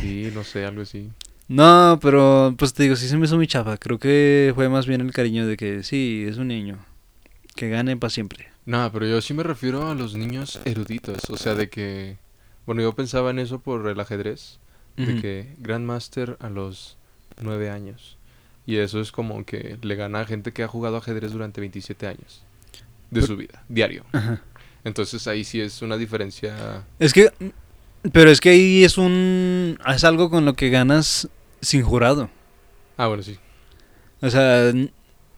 Sí, 0.00 0.30
no 0.32 0.44
sé, 0.44 0.64
algo 0.64 0.82
así? 0.82 1.10
No, 1.48 1.98
pero 2.00 2.54
pues 2.58 2.72
te 2.72 2.82
digo, 2.82 2.96
sí 2.96 3.08
se 3.08 3.16
me 3.16 3.26
hizo 3.26 3.36
muy 3.36 3.46
chafa. 3.46 3.76
Creo 3.76 3.98
que 3.98 4.52
fue 4.54 4.68
más 4.68 4.86
bien 4.86 5.00
el 5.00 5.12
cariño 5.12 5.46
de 5.46 5.56
que 5.56 5.82
sí, 5.82 6.24
es 6.28 6.38
un 6.38 6.48
niño. 6.48 6.78
Que 7.54 7.68
gane 7.68 7.96
para 7.96 8.10
siempre. 8.10 8.48
No, 8.66 8.90
pero 8.92 9.06
yo 9.06 9.20
sí 9.22 9.32
me 9.32 9.42
refiero 9.42 9.88
a 9.88 9.94
los 9.94 10.14
niños 10.14 10.60
eruditos. 10.64 11.30
O 11.30 11.36
sea, 11.36 11.54
de 11.54 11.68
que... 11.70 12.18
Bueno, 12.66 12.82
yo 12.82 12.92
pensaba 12.94 13.30
en 13.30 13.38
eso 13.38 13.60
por 13.60 13.86
el 13.88 13.98
ajedrez. 14.00 14.58
De 14.96 15.20
que 15.20 15.54
Grandmaster 15.58 16.36
a 16.40 16.48
los 16.48 16.96
nueve 17.40 17.70
años. 17.70 18.16
Y 18.66 18.76
eso 18.78 19.00
es 19.00 19.12
como 19.12 19.44
que 19.44 19.78
le 19.82 19.94
gana 19.94 20.20
a 20.20 20.24
gente 20.24 20.52
que 20.52 20.62
ha 20.62 20.68
jugado 20.68 20.96
ajedrez 20.96 21.32
durante 21.32 21.60
27 21.60 22.06
años. 22.06 22.42
De 23.10 23.20
Pero- 23.20 23.26
su 23.26 23.36
vida, 23.36 23.62
diario. 23.68 24.04
Ajá. 24.12 24.40
Entonces 24.84 25.26
ahí 25.28 25.44
sí 25.44 25.60
es 25.60 25.82
una 25.82 25.96
diferencia... 25.96 26.84
Es 26.98 27.12
que. 27.12 27.30
Pero 28.12 28.30
es 28.30 28.40
que 28.40 28.50
ahí 28.50 28.84
es 28.84 28.98
un. 28.98 29.78
Es 29.86 30.04
algo 30.04 30.30
con 30.30 30.44
lo 30.44 30.54
que 30.54 30.70
ganas 30.70 31.28
sin 31.60 31.82
jurado. 31.82 32.30
Ah, 32.96 33.08
bueno, 33.08 33.22
sí. 33.22 33.36
O 34.22 34.30
sea, 34.30 34.72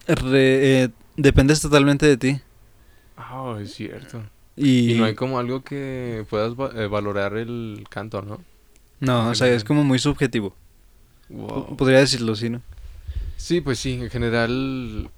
re- 0.07 0.83
eh, 0.83 0.89
dependes 1.17 1.61
totalmente 1.61 2.05
de 2.05 2.17
ti. 2.17 2.41
Ah, 3.21 3.57
es 3.61 3.73
cierto. 3.73 4.23
Y, 4.55 4.93
Y 4.93 4.97
no 4.97 5.03
hay 5.05 5.13
como 5.13 5.39
algo 5.39 5.61
que 5.63 6.25
puedas 6.29 6.53
va- 6.53 6.71
eh, 6.75 6.87
valorar 6.87 7.35
el 7.37 7.83
canto, 7.89 8.21
¿no? 8.21 8.39
No, 9.01 9.29
o 9.29 9.35
sea, 9.35 9.47
es 9.47 9.63
como 9.63 9.83
muy 9.83 9.99
subjetivo. 9.99 10.55
Wow. 11.29 11.75
Podría 11.77 11.99
decirlo, 11.99 12.35
sí, 12.35 12.49
¿no? 12.49 12.61
Sí, 13.37 13.61
pues 13.61 13.79
sí, 13.79 13.93
en 13.93 14.09
general, 14.09 15.09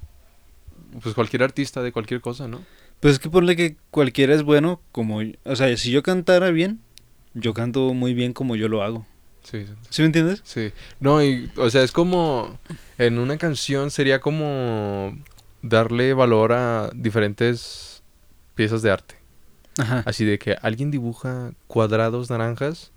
pues 1.02 1.16
cualquier 1.16 1.44
artista 1.44 1.82
de 1.82 1.92
cualquier 1.92 2.22
cosa, 2.22 2.48
¿no? 2.48 2.62
Pues 3.00 3.14
es 3.14 3.20
que 3.20 3.30
ponle 3.30 3.56
que 3.56 3.78
cualquiera 3.90 4.34
es 4.36 4.44
bueno 4.44 4.82
como... 4.92 5.22
O 5.46 5.56
sea, 5.56 5.76
si 5.78 5.92
yo 5.92 6.04
cantara 6.04 6.52
bien, 6.52 6.82
yo 7.34 7.54
canto 7.54 7.94
muy 7.94 8.14
bien 8.14 8.34
como 8.34 8.56
yo 8.56 8.68
lo 8.68 8.84
hago. 8.84 9.06
Sí, 9.44 9.66
sí, 9.66 9.74
¿Sí 9.90 10.02
me 10.04 10.08
entiendes? 10.08 10.42
sí. 10.44 10.72
No, 11.00 11.24
y, 11.24 11.50
o 11.58 11.70
sea, 11.72 11.82
es 11.82 11.92
como, 11.92 12.60
en 13.00 13.18
una 13.18 13.38
canción 13.38 13.90
sería 13.90 14.20
como 14.22 15.18
darle 15.62 16.14
valor 16.14 16.54
a 16.54 16.90
diferentes 16.94 18.02
piezas 18.56 18.82
de 18.82 18.92
arte. 18.92 19.16
Ajá. 19.78 20.04
Así 20.06 20.26
de 20.26 20.38
que 20.40 20.56
alguien 20.62 20.92
dibuja 20.92 21.52
cuadrados 21.68 22.30
naranjas 22.30 22.92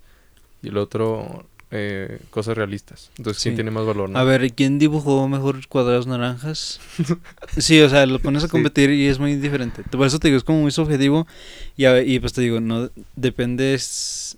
y 0.63 0.69
el 0.69 0.77
otro 0.77 1.47
eh, 1.77 2.21
cosas 2.31 2.57
realistas. 2.57 3.11
Entonces, 3.19 3.43
¿quién 3.43 3.55
Sí. 3.55 3.57
tiene 3.57 3.71
más 3.73 3.85
valor, 3.85 4.09
no? 4.09 4.17
A 4.19 4.23
ver, 4.25 4.45
¿y 4.45 4.51
¿quién 4.51 4.79
dibujó 4.79 5.27
mejor 5.29 5.67
cuadrados 5.69 6.07
naranjas? 6.07 6.79
Sí, 7.59 7.81
o 7.81 7.89
sea, 7.89 8.07
lo 8.07 8.19
pones 8.21 8.45
a 8.45 8.47
Sí. 8.47 8.51
competir 8.53 8.91
y 8.91 9.07
es 9.09 9.19
muy 9.19 9.35
diferente. 9.37 9.83
Por 9.83 10.07
eso 10.07 10.19
te 10.21 10.29
digo, 10.29 10.39
es 10.39 10.45
como 10.45 10.61
muy 10.63 10.71
subjetivo. 10.71 11.27
Y, 11.77 11.85
a- 11.87 12.03
y 12.03 12.19
pues 12.21 12.33
te 12.33 12.43
digo, 12.43 12.61
no 12.61 12.91
dependes... 13.17 14.37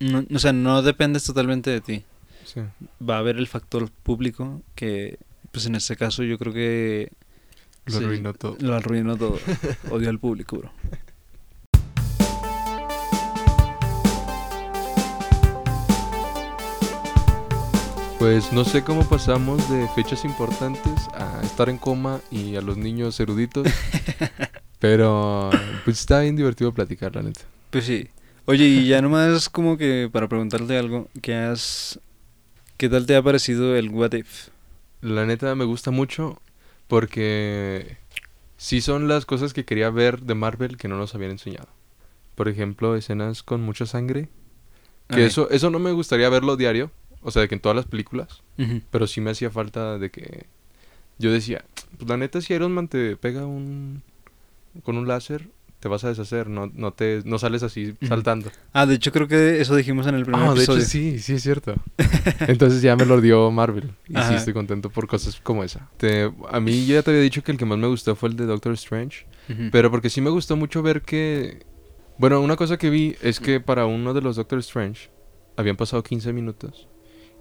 No, 0.00 0.24
o 0.34 0.38
sea, 0.38 0.52
no 0.52 0.82
dependes 0.82 1.24
totalmente 1.24 1.70
de 1.70 1.80
ti. 1.80 2.04
Sí. 2.44 2.60
Va 3.06 3.16
a 3.16 3.18
haber 3.20 3.36
el 3.38 3.46
factor 3.46 3.90
público 4.02 4.60
que, 4.74 5.18
pues 5.52 5.64
en 5.66 5.74
este 5.74 5.96
caso 5.96 6.22
yo 6.22 6.38
creo 6.38 6.52
que... 6.52 7.10
Lo 7.86 7.98
sí, 7.98 8.04
arruinó 8.04 8.34
todo. 8.34 8.56
Lo 8.60 8.74
arruinó 8.74 9.16
todo. 9.16 9.38
Odio 9.90 10.10
al 10.10 10.18
público, 10.18 10.58
bro. 10.58 10.72
Pues 18.18 18.52
no 18.52 18.64
sé 18.64 18.82
cómo 18.82 19.08
pasamos 19.08 19.70
de 19.70 19.86
fechas 19.94 20.24
importantes 20.24 21.08
a 21.14 21.40
estar 21.44 21.68
en 21.68 21.78
coma 21.78 22.20
y 22.32 22.56
a 22.56 22.60
los 22.60 22.76
niños 22.76 23.20
eruditos. 23.20 23.68
pero 24.80 25.50
pues 25.84 26.00
está 26.00 26.22
bien 26.22 26.34
divertido 26.34 26.74
platicar, 26.74 27.14
la 27.14 27.22
neta. 27.22 27.42
Pues 27.70 27.84
sí. 27.84 28.08
Oye, 28.46 28.64
y 28.64 28.88
ya 28.88 29.00
nomás 29.00 29.48
como 29.48 29.76
que 29.76 30.08
para 30.10 30.26
preguntarte 30.26 30.76
algo, 30.76 31.08
¿qué 31.22 31.34
has... 31.34 32.00
¿Qué 32.76 32.88
tal 32.88 33.06
te 33.06 33.14
ha 33.14 33.22
parecido 33.22 33.76
el 33.76 33.90
What 33.90 34.14
If? 34.14 34.48
La 35.02 35.24
neta 35.24 35.54
me 35.54 35.64
gusta 35.64 35.92
mucho 35.92 36.40
porque 36.88 37.98
sí 38.56 38.80
son 38.80 39.08
las 39.08 39.26
cosas 39.26 39.52
que 39.52 39.64
quería 39.64 39.90
ver 39.90 40.22
de 40.22 40.34
Marvel 40.34 40.76
que 40.76 40.88
no 40.88 40.96
nos 40.96 41.14
habían 41.14 41.32
enseñado. 41.32 41.68
Por 42.34 42.48
ejemplo, 42.48 42.96
escenas 42.96 43.42
con 43.42 43.62
mucha 43.62 43.86
sangre. 43.86 44.28
Que 45.08 45.24
eso, 45.24 45.48
eso 45.50 45.70
no 45.70 45.78
me 45.78 45.92
gustaría 45.92 46.28
verlo 46.28 46.56
diario. 46.56 46.90
O 47.22 47.30
sea, 47.30 47.42
de 47.42 47.48
que 47.48 47.54
en 47.54 47.60
todas 47.60 47.76
las 47.76 47.86
películas. 47.86 48.42
Pero 48.90 49.06
sí 49.06 49.20
me 49.20 49.30
hacía 49.30 49.50
falta 49.50 49.98
de 49.98 50.10
que... 50.10 50.46
Yo 51.18 51.32
decía, 51.32 51.64
pues 51.96 52.08
la 52.08 52.16
neta 52.16 52.40
si 52.40 52.52
Iron 52.52 52.72
Man 52.72 52.88
te 52.88 53.16
pega 53.16 53.46
un... 53.46 54.02
Con 54.82 54.98
un 54.98 55.08
láser, 55.08 55.48
te 55.80 55.88
vas 55.88 56.04
a 56.04 56.08
deshacer. 56.08 56.48
No, 56.48 56.70
no, 56.74 56.92
te, 56.92 57.22
no 57.24 57.38
sales 57.38 57.62
así 57.62 57.94
saltando. 58.08 58.50
Ah, 58.72 58.86
de 58.86 58.94
hecho 58.94 59.12
creo 59.12 59.28
que 59.28 59.60
eso 59.60 59.74
dijimos 59.76 60.06
en 60.06 60.14
el 60.14 60.24
primer 60.24 60.42
Ah, 60.42 60.48
de 60.54 60.56
episodio. 60.56 60.80
hecho 60.80 60.88
sí, 60.88 61.18
sí 61.18 61.34
es 61.34 61.42
cierto. 61.42 61.74
Entonces 62.48 62.82
ya 62.82 62.96
me 62.96 63.04
lo 63.06 63.20
dio 63.20 63.50
Marvel. 63.50 63.92
Y 64.08 64.14
sí 64.16 64.34
estoy 64.34 64.52
contento 64.54 64.90
por 64.90 65.06
cosas 65.06 65.40
como 65.42 65.62
esa. 65.64 65.88
Te- 65.96 66.32
a 66.50 66.60
mí 66.60 66.86
ya 66.86 67.02
te 67.02 67.10
había 67.10 67.22
dicho 67.22 67.42
que 67.42 67.52
el 67.52 67.58
que 67.58 67.64
más 67.66 67.78
me 67.78 67.86
gustó 67.86 68.16
fue 68.16 68.28
el 68.30 68.36
de 68.36 68.46
Doctor 68.46 68.72
Strange. 68.74 69.26
Pero 69.70 69.90
porque 69.90 70.10
sí 70.10 70.20
me 70.20 70.30
gustó 70.30 70.56
mucho 70.56 70.82
ver 70.82 71.02
que... 71.02 71.64
Bueno, 72.18 72.40
una 72.40 72.56
cosa 72.56 72.78
que 72.78 72.90
vi 72.90 73.14
es 73.22 73.38
que 73.40 73.60
para 73.60 73.86
uno 73.86 74.12
de 74.14 74.22
los 74.22 74.36
Doctor 74.36 74.58
Strange 74.60 75.10
habían 75.56 75.76
pasado 75.76 76.02
15 76.02 76.32
minutos. 76.32 76.88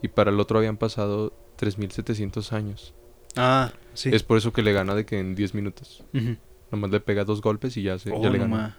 Y 0.04 0.10
para 0.10 0.30
el 0.30 0.40
otro 0.40 0.58
habían 0.60 0.78
pasado 0.78 1.34
3700 1.56 2.54
años. 2.54 2.94
Ah, 3.38 3.72
sí. 3.94 4.10
Es 4.14 4.22
por 4.24 4.38
eso 4.38 4.54
que 4.54 4.62
le 4.62 4.72
gana 4.74 4.94
de 4.94 5.06
que 5.06 5.20
en 5.20 5.34
10 5.36 5.56
minutos. 5.56 6.04
Ujú. 6.14 6.36
Nomás 6.76 6.92
le 6.92 7.00
pega 7.00 7.24
dos 7.24 7.42
golpes 7.42 7.78
y 7.78 7.84
ya, 7.84 7.98
se, 7.98 8.12
Oh, 8.12 8.22
ya 8.22 8.30
le 8.30 8.38
gana. 8.38 8.78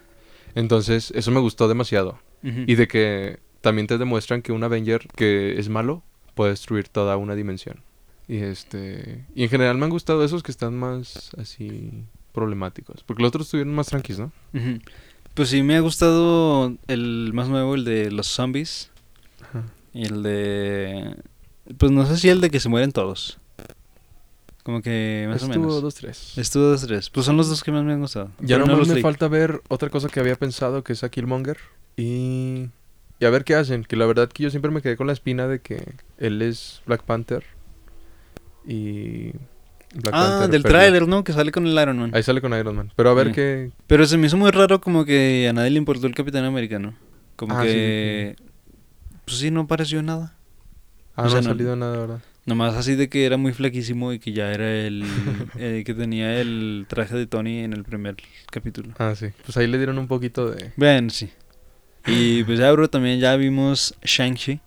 Entonces, 0.55 1.11
eso 1.15 1.31
me 1.31 1.39
gustó 1.39 1.67
demasiado. 1.67 2.19
Y 2.43 2.75
de 2.75 2.87
que 2.87 3.39
también 3.61 3.87
te 3.87 3.97
demuestran 3.97 4.41
que 4.41 4.51
un 4.53 4.63
Avenger 4.63 5.07
que 5.15 5.59
es 5.59 5.67
malo 5.67 6.03
puede 6.35 6.51
destruir 6.51 6.87
toda 6.87 7.17
una 7.17 7.35
dimensión. 7.35 7.81
Y 8.27 8.37
este. 8.37 9.25
Y 9.35 9.43
en 9.43 9.49
general 9.49 9.77
me 9.77 9.85
han 9.85 9.89
gustado 9.89 10.23
esos 10.23 10.43
que 10.43 10.51
están 10.51 10.77
más 10.77 11.31
así 11.37 12.05
problemáticos. 12.31 13.03
Porque 13.03 13.23
los 13.23 13.29
otros 13.29 13.47
estuvieron 13.47 13.73
más 13.73 13.87
tranquilos, 13.87 14.31
¿no? 14.53 14.79
Pues 15.33 15.49
sí, 15.49 15.63
me 15.63 15.75
ha 15.75 15.79
gustado 15.79 16.75
el 16.87 17.31
más 17.33 17.49
nuevo, 17.49 17.75
el 17.75 17.83
de 17.83 18.11
los 18.11 18.27
zombies. 18.27 18.91
Ajá. 19.41 19.65
Y 19.93 20.05
el 20.05 20.23
de... 20.23 21.15
Pues 21.77 21.91
no 21.91 22.05
sé 22.05 22.17
si 22.17 22.29
el 22.29 22.41
de 22.41 22.49
que 22.49 22.59
se 22.59 22.69
mueren 22.69 22.91
todos. 22.91 23.39
Como 24.67 24.81
que 24.81 25.25
más 25.29 25.41
o 25.43 25.45
Estuvo 25.45 25.63
menos. 25.67 25.81
dos, 25.81 25.95
tres. 25.95 26.37
Estuvo 26.37 26.63
dos, 26.63 26.81
tres. 26.85 27.09
Pues 27.09 27.25
son 27.25 27.37
los 27.37 27.47
dos 27.47 27.63
que 27.63 27.71
más 27.71 27.85
me 27.85 27.93
han 27.93 28.01
gustado. 28.01 28.31
Ya 28.41 28.57
los 28.57 28.85
me 28.89 28.99
falta 29.01 29.29
ver 29.29 29.61
otra 29.69 29.89
cosa 29.89 30.09
que 30.09 30.19
había 30.19 30.35
pensado, 30.35 30.83
que 30.83 30.91
es 30.91 31.05
a 31.05 31.09
Killmonger. 31.09 31.55
Y... 31.95 32.67
Y 33.17 33.25
a 33.25 33.29
ver 33.29 33.45
qué 33.45 33.55
hacen. 33.55 33.85
Que 33.85 33.95
la 33.95 34.05
verdad 34.05 34.27
que 34.27 34.43
yo 34.43 34.49
siempre 34.49 34.69
me 34.69 34.81
quedé 34.81 34.97
con 34.97 35.07
la 35.07 35.13
espina 35.13 35.47
de 35.47 35.61
que 35.61 35.93
él 36.17 36.41
es 36.41 36.81
Black 36.85 37.03
Panther. 37.03 37.45
Y... 38.67 39.31
Black 39.93 40.11
Ah, 40.13 40.39
Panther 40.41 40.49
del 40.49 40.63
tráiler, 40.63 41.07
¿no? 41.07 41.23
Que 41.23 41.31
sale 41.31 41.53
con 41.53 41.65
el 41.65 41.71
Iron 41.81 41.97
Man. 41.99 42.11
Ahí 42.13 42.21
sale 42.21 42.41
con 42.41 42.51
Iron 42.53 42.75
Man. 42.75 42.91
Pero 42.97 43.09
a 43.09 43.13
ver 43.13 43.27
Sí. 43.27 43.33
qué... 43.35 43.71
Pero 43.87 44.05
se 44.05 44.17
me 44.17 44.27
hizo 44.27 44.35
muy 44.35 44.51
raro 44.51 44.81
como 44.81 45.05
que 45.05 45.47
a 45.49 45.53
nadie 45.53 45.69
le 45.69 45.77
importó 45.77 46.07
el 46.07 46.13
Capitán 46.13 46.43
Americano. 46.43 46.93
Como 47.37 47.57
Ah, 47.57 47.61
sí, 47.61 47.69
que... 47.69 48.35
Pues 49.23 49.37
sí, 49.37 49.49
no 49.49 49.65
pareció 49.65 50.03
nada. 50.03 50.35
Ah, 51.15 51.21
O 51.23 51.25
no 51.29 51.31
ha 51.31 51.35
no- 51.41 51.43
salido 51.43 51.75
nada, 51.77 51.97
¿verdad? 51.97 52.19
Nomás 52.47 52.75
así 52.75 52.95
de 52.95 53.09
que 53.09 53.25
era 53.25 53.35
muy 53.35 53.51
flaquísimo 53.51 54.13
y 54.13 54.19
que 54.19 54.31
ya 54.31 54.53
era 54.53 54.71
el... 54.71 55.03
eh, 55.59 55.83
que 55.85 55.93
tenía 55.93 56.39
el 56.39 56.85
traje 56.87 57.15
de 57.15 57.27
Tony 57.27 57.59
en 57.59 57.73
el 57.73 57.83
primer 57.83 58.15
capítulo. 58.49 58.93
Ah, 58.97 59.13
sí. 59.15 59.27
Pues 59.43 59.57
ahí 59.57 59.67
le 59.67 59.77
dieron 59.77 59.99
un 59.99 60.07
poquito 60.07 60.49
de... 60.49 60.71
Bueno, 60.77 61.09
sí. 61.09 61.29
Y 62.05 62.45
pues 62.45 62.57
ya, 62.57 62.71
bro, 62.71 62.89
también 62.89 63.19
ya 63.19 63.35
vimos 63.35 63.95
Shang-Chi. 64.01 64.61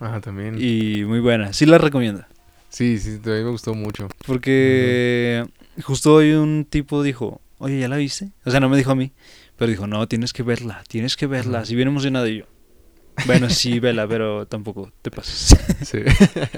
Ah, 0.00 0.20
también. 0.20 0.56
Y 0.60 1.04
muy 1.04 1.18
buena. 1.18 1.52
Sí 1.52 1.66
la 1.66 1.78
recomiendo. 1.78 2.24
Sí, 2.68 2.98
sí, 2.98 3.18
a 3.24 3.28
mí 3.28 3.42
me 3.42 3.50
gustó 3.50 3.74
mucho. 3.74 4.08
Porque 4.26 5.44
justo 5.82 6.14
hoy 6.14 6.34
un 6.34 6.64
tipo 6.64 7.02
dijo, 7.02 7.40
oye, 7.58 7.80
¿ya 7.80 7.88
la 7.88 7.96
viste? 7.96 8.30
O 8.44 8.52
sea, 8.52 8.60
no 8.60 8.68
me 8.68 8.76
dijo 8.76 8.92
a 8.92 8.94
mí, 8.94 9.10
pero 9.56 9.72
dijo, 9.72 9.88
no, 9.88 10.06
tienes 10.06 10.32
que 10.32 10.44
verla, 10.44 10.84
tienes 10.86 11.16
que 11.16 11.26
verla. 11.26 11.60
Así 11.60 11.74
bien 11.74 11.88
emocionado 11.88 12.28
y 12.28 12.38
yo. 12.38 12.44
Bueno, 13.26 13.48
sí, 13.50 13.80
vela, 13.80 14.06
pero 14.08 14.46
tampoco 14.46 14.92
te 15.02 15.10
pases. 15.10 15.56
Sí. 15.84 15.98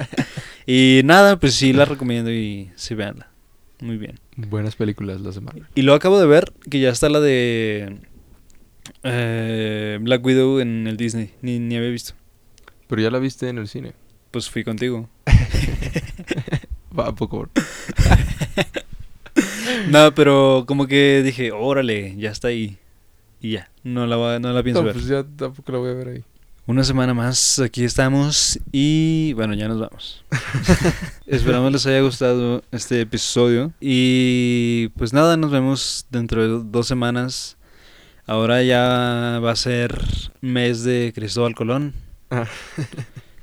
y 0.67 1.01
nada, 1.05 1.39
pues 1.39 1.55
sí 1.55 1.73
la 1.73 1.85
recomiendo 1.85 2.31
y 2.33 2.71
sí, 2.77 2.95
véanla. 2.95 3.29
Muy 3.81 3.97
bien. 3.99 4.19
Buenas 4.37 4.75
películas 4.77 5.21
las 5.21 5.35
de 5.35 5.41
Marvel. 5.43 5.67
Y 5.75 5.83
lo 5.83 5.95
acabo 5.95 6.19
de 6.19 6.27
ver, 6.27 6.53
que 6.71 6.81
ya 6.81 6.91
está 6.91 7.09
la 7.09 7.21
de 7.21 7.99
eh, 9.03 9.99
Black 10.01 10.25
Widow 10.25 10.61
en 10.61 10.87
el 10.87 10.97
Disney. 10.97 11.33
Ni, 11.43 11.59
ni 11.59 11.77
había 11.77 11.91
visto. 11.91 12.15
Pero 12.89 13.03
ya 13.03 13.11
la 13.11 13.19
viste 13.19 13.49
en 13.49 13.59
el 13.59 13.69
cine. 13.69 13.93
Pues 14.31 14.49
fui 14.49 14.65
contigo. 14.65 15.09
Va, 16.99 17.15
poco. 17.15 17.49
No, 19.91 20.15
pero 20.15 20.65
como 20.67 20.87
que 20.87 21.23
dije, 21.23 21.53
órale, 21.53 22.15
ya 22.17 22.31
está 22.31 22.49
ahí. 22.49 22.79
Y 23.41 23.53
ya, 23.53 23.71
no 23.85 24.07
la, 24.07 24.17
va- 24.17 24.39
no 24.39 24.53
la 24.53 24.63
pienso 24.63 24.81
No, 24.81 24.87
ver. 24.87 24.95
pues 24.95 25.07
ya 25.07 25.25
tampoco 25.25 25.73
la 25.73 25.79
voy 25.79 25.91
a 25.91 25.95
ver 25.95 26.09
ahí. 26.09 26.25
Una 26.69 26.83
semana 26.83 27.15
más, 27.15 27.61
aquí 27.61 27.85
estamos 27.85 28.59
y 28.73 29.33
bueno, 29.35 29.55
ya 29.55 29.69
nos 29.69 29.79
vamos. 29.79 30.25
Esperamos 31.27 31.71
les 31.73 31.87
haya 31.87 32.01
gustado 32.01 32.65
este 32.73 33.01
episodio 33.03 33.73
y 33.81 34.89
pues 34.97 35.13
nada, 35.13 35.37
nos 35.37 35.53
vemos 35.53 36.07
dentro 36.11 36.43
de 36.43 36.65
dos 36.69 36.89
semanas. 36.89 37.57
Ahora 38.27 38.65
ya 38.65 39.39
va 39.45 39.53
a 39.53 39.57
ser 39.57 40.01
mes 40.41 40.83
de 40.83 41.13
Cristóbal 41.15 41.55
Colón 41.55 41.95
Ah. 42.31 42.47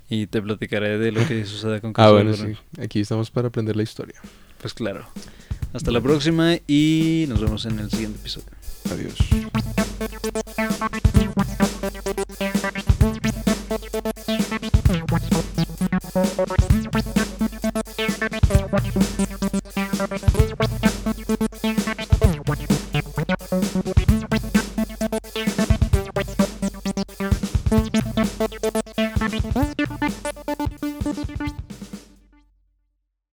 y 0.10 0.28
te 0.28 0.42
platicaré 0.42 0.98
de 0.98 1.14
lo 1.14 1.26
que 1.26 1.46
sucede 1.46 1.80
con 1.80 1.92
Ah, 1.92 1.94
Cristóbal 1.94 2.24
bueno, 2.26 2.38
Colón. 2.38 2.58
sí. 2.76 2.82
Aquí 2.82 3.00
estamos 3.00 3.32
para 3.32 3.48
aprender 3.48 3.78
la 3.78 3.84
historia. 3.84 4.20
Pues 4.62 4.74
claro. 4.74 5.08
Hasta 5.72 5.92
la 5.92 6.02
próxima 6.02 6.56
y 6.68 7.24
nos 7.30 7.40
vemos 7.40 7.66
en 7.66 7.80
el 7.80 7.90
siguiente 7.90 8.20
episodio. 8.20 8.48
Adiós. 8.92 9.16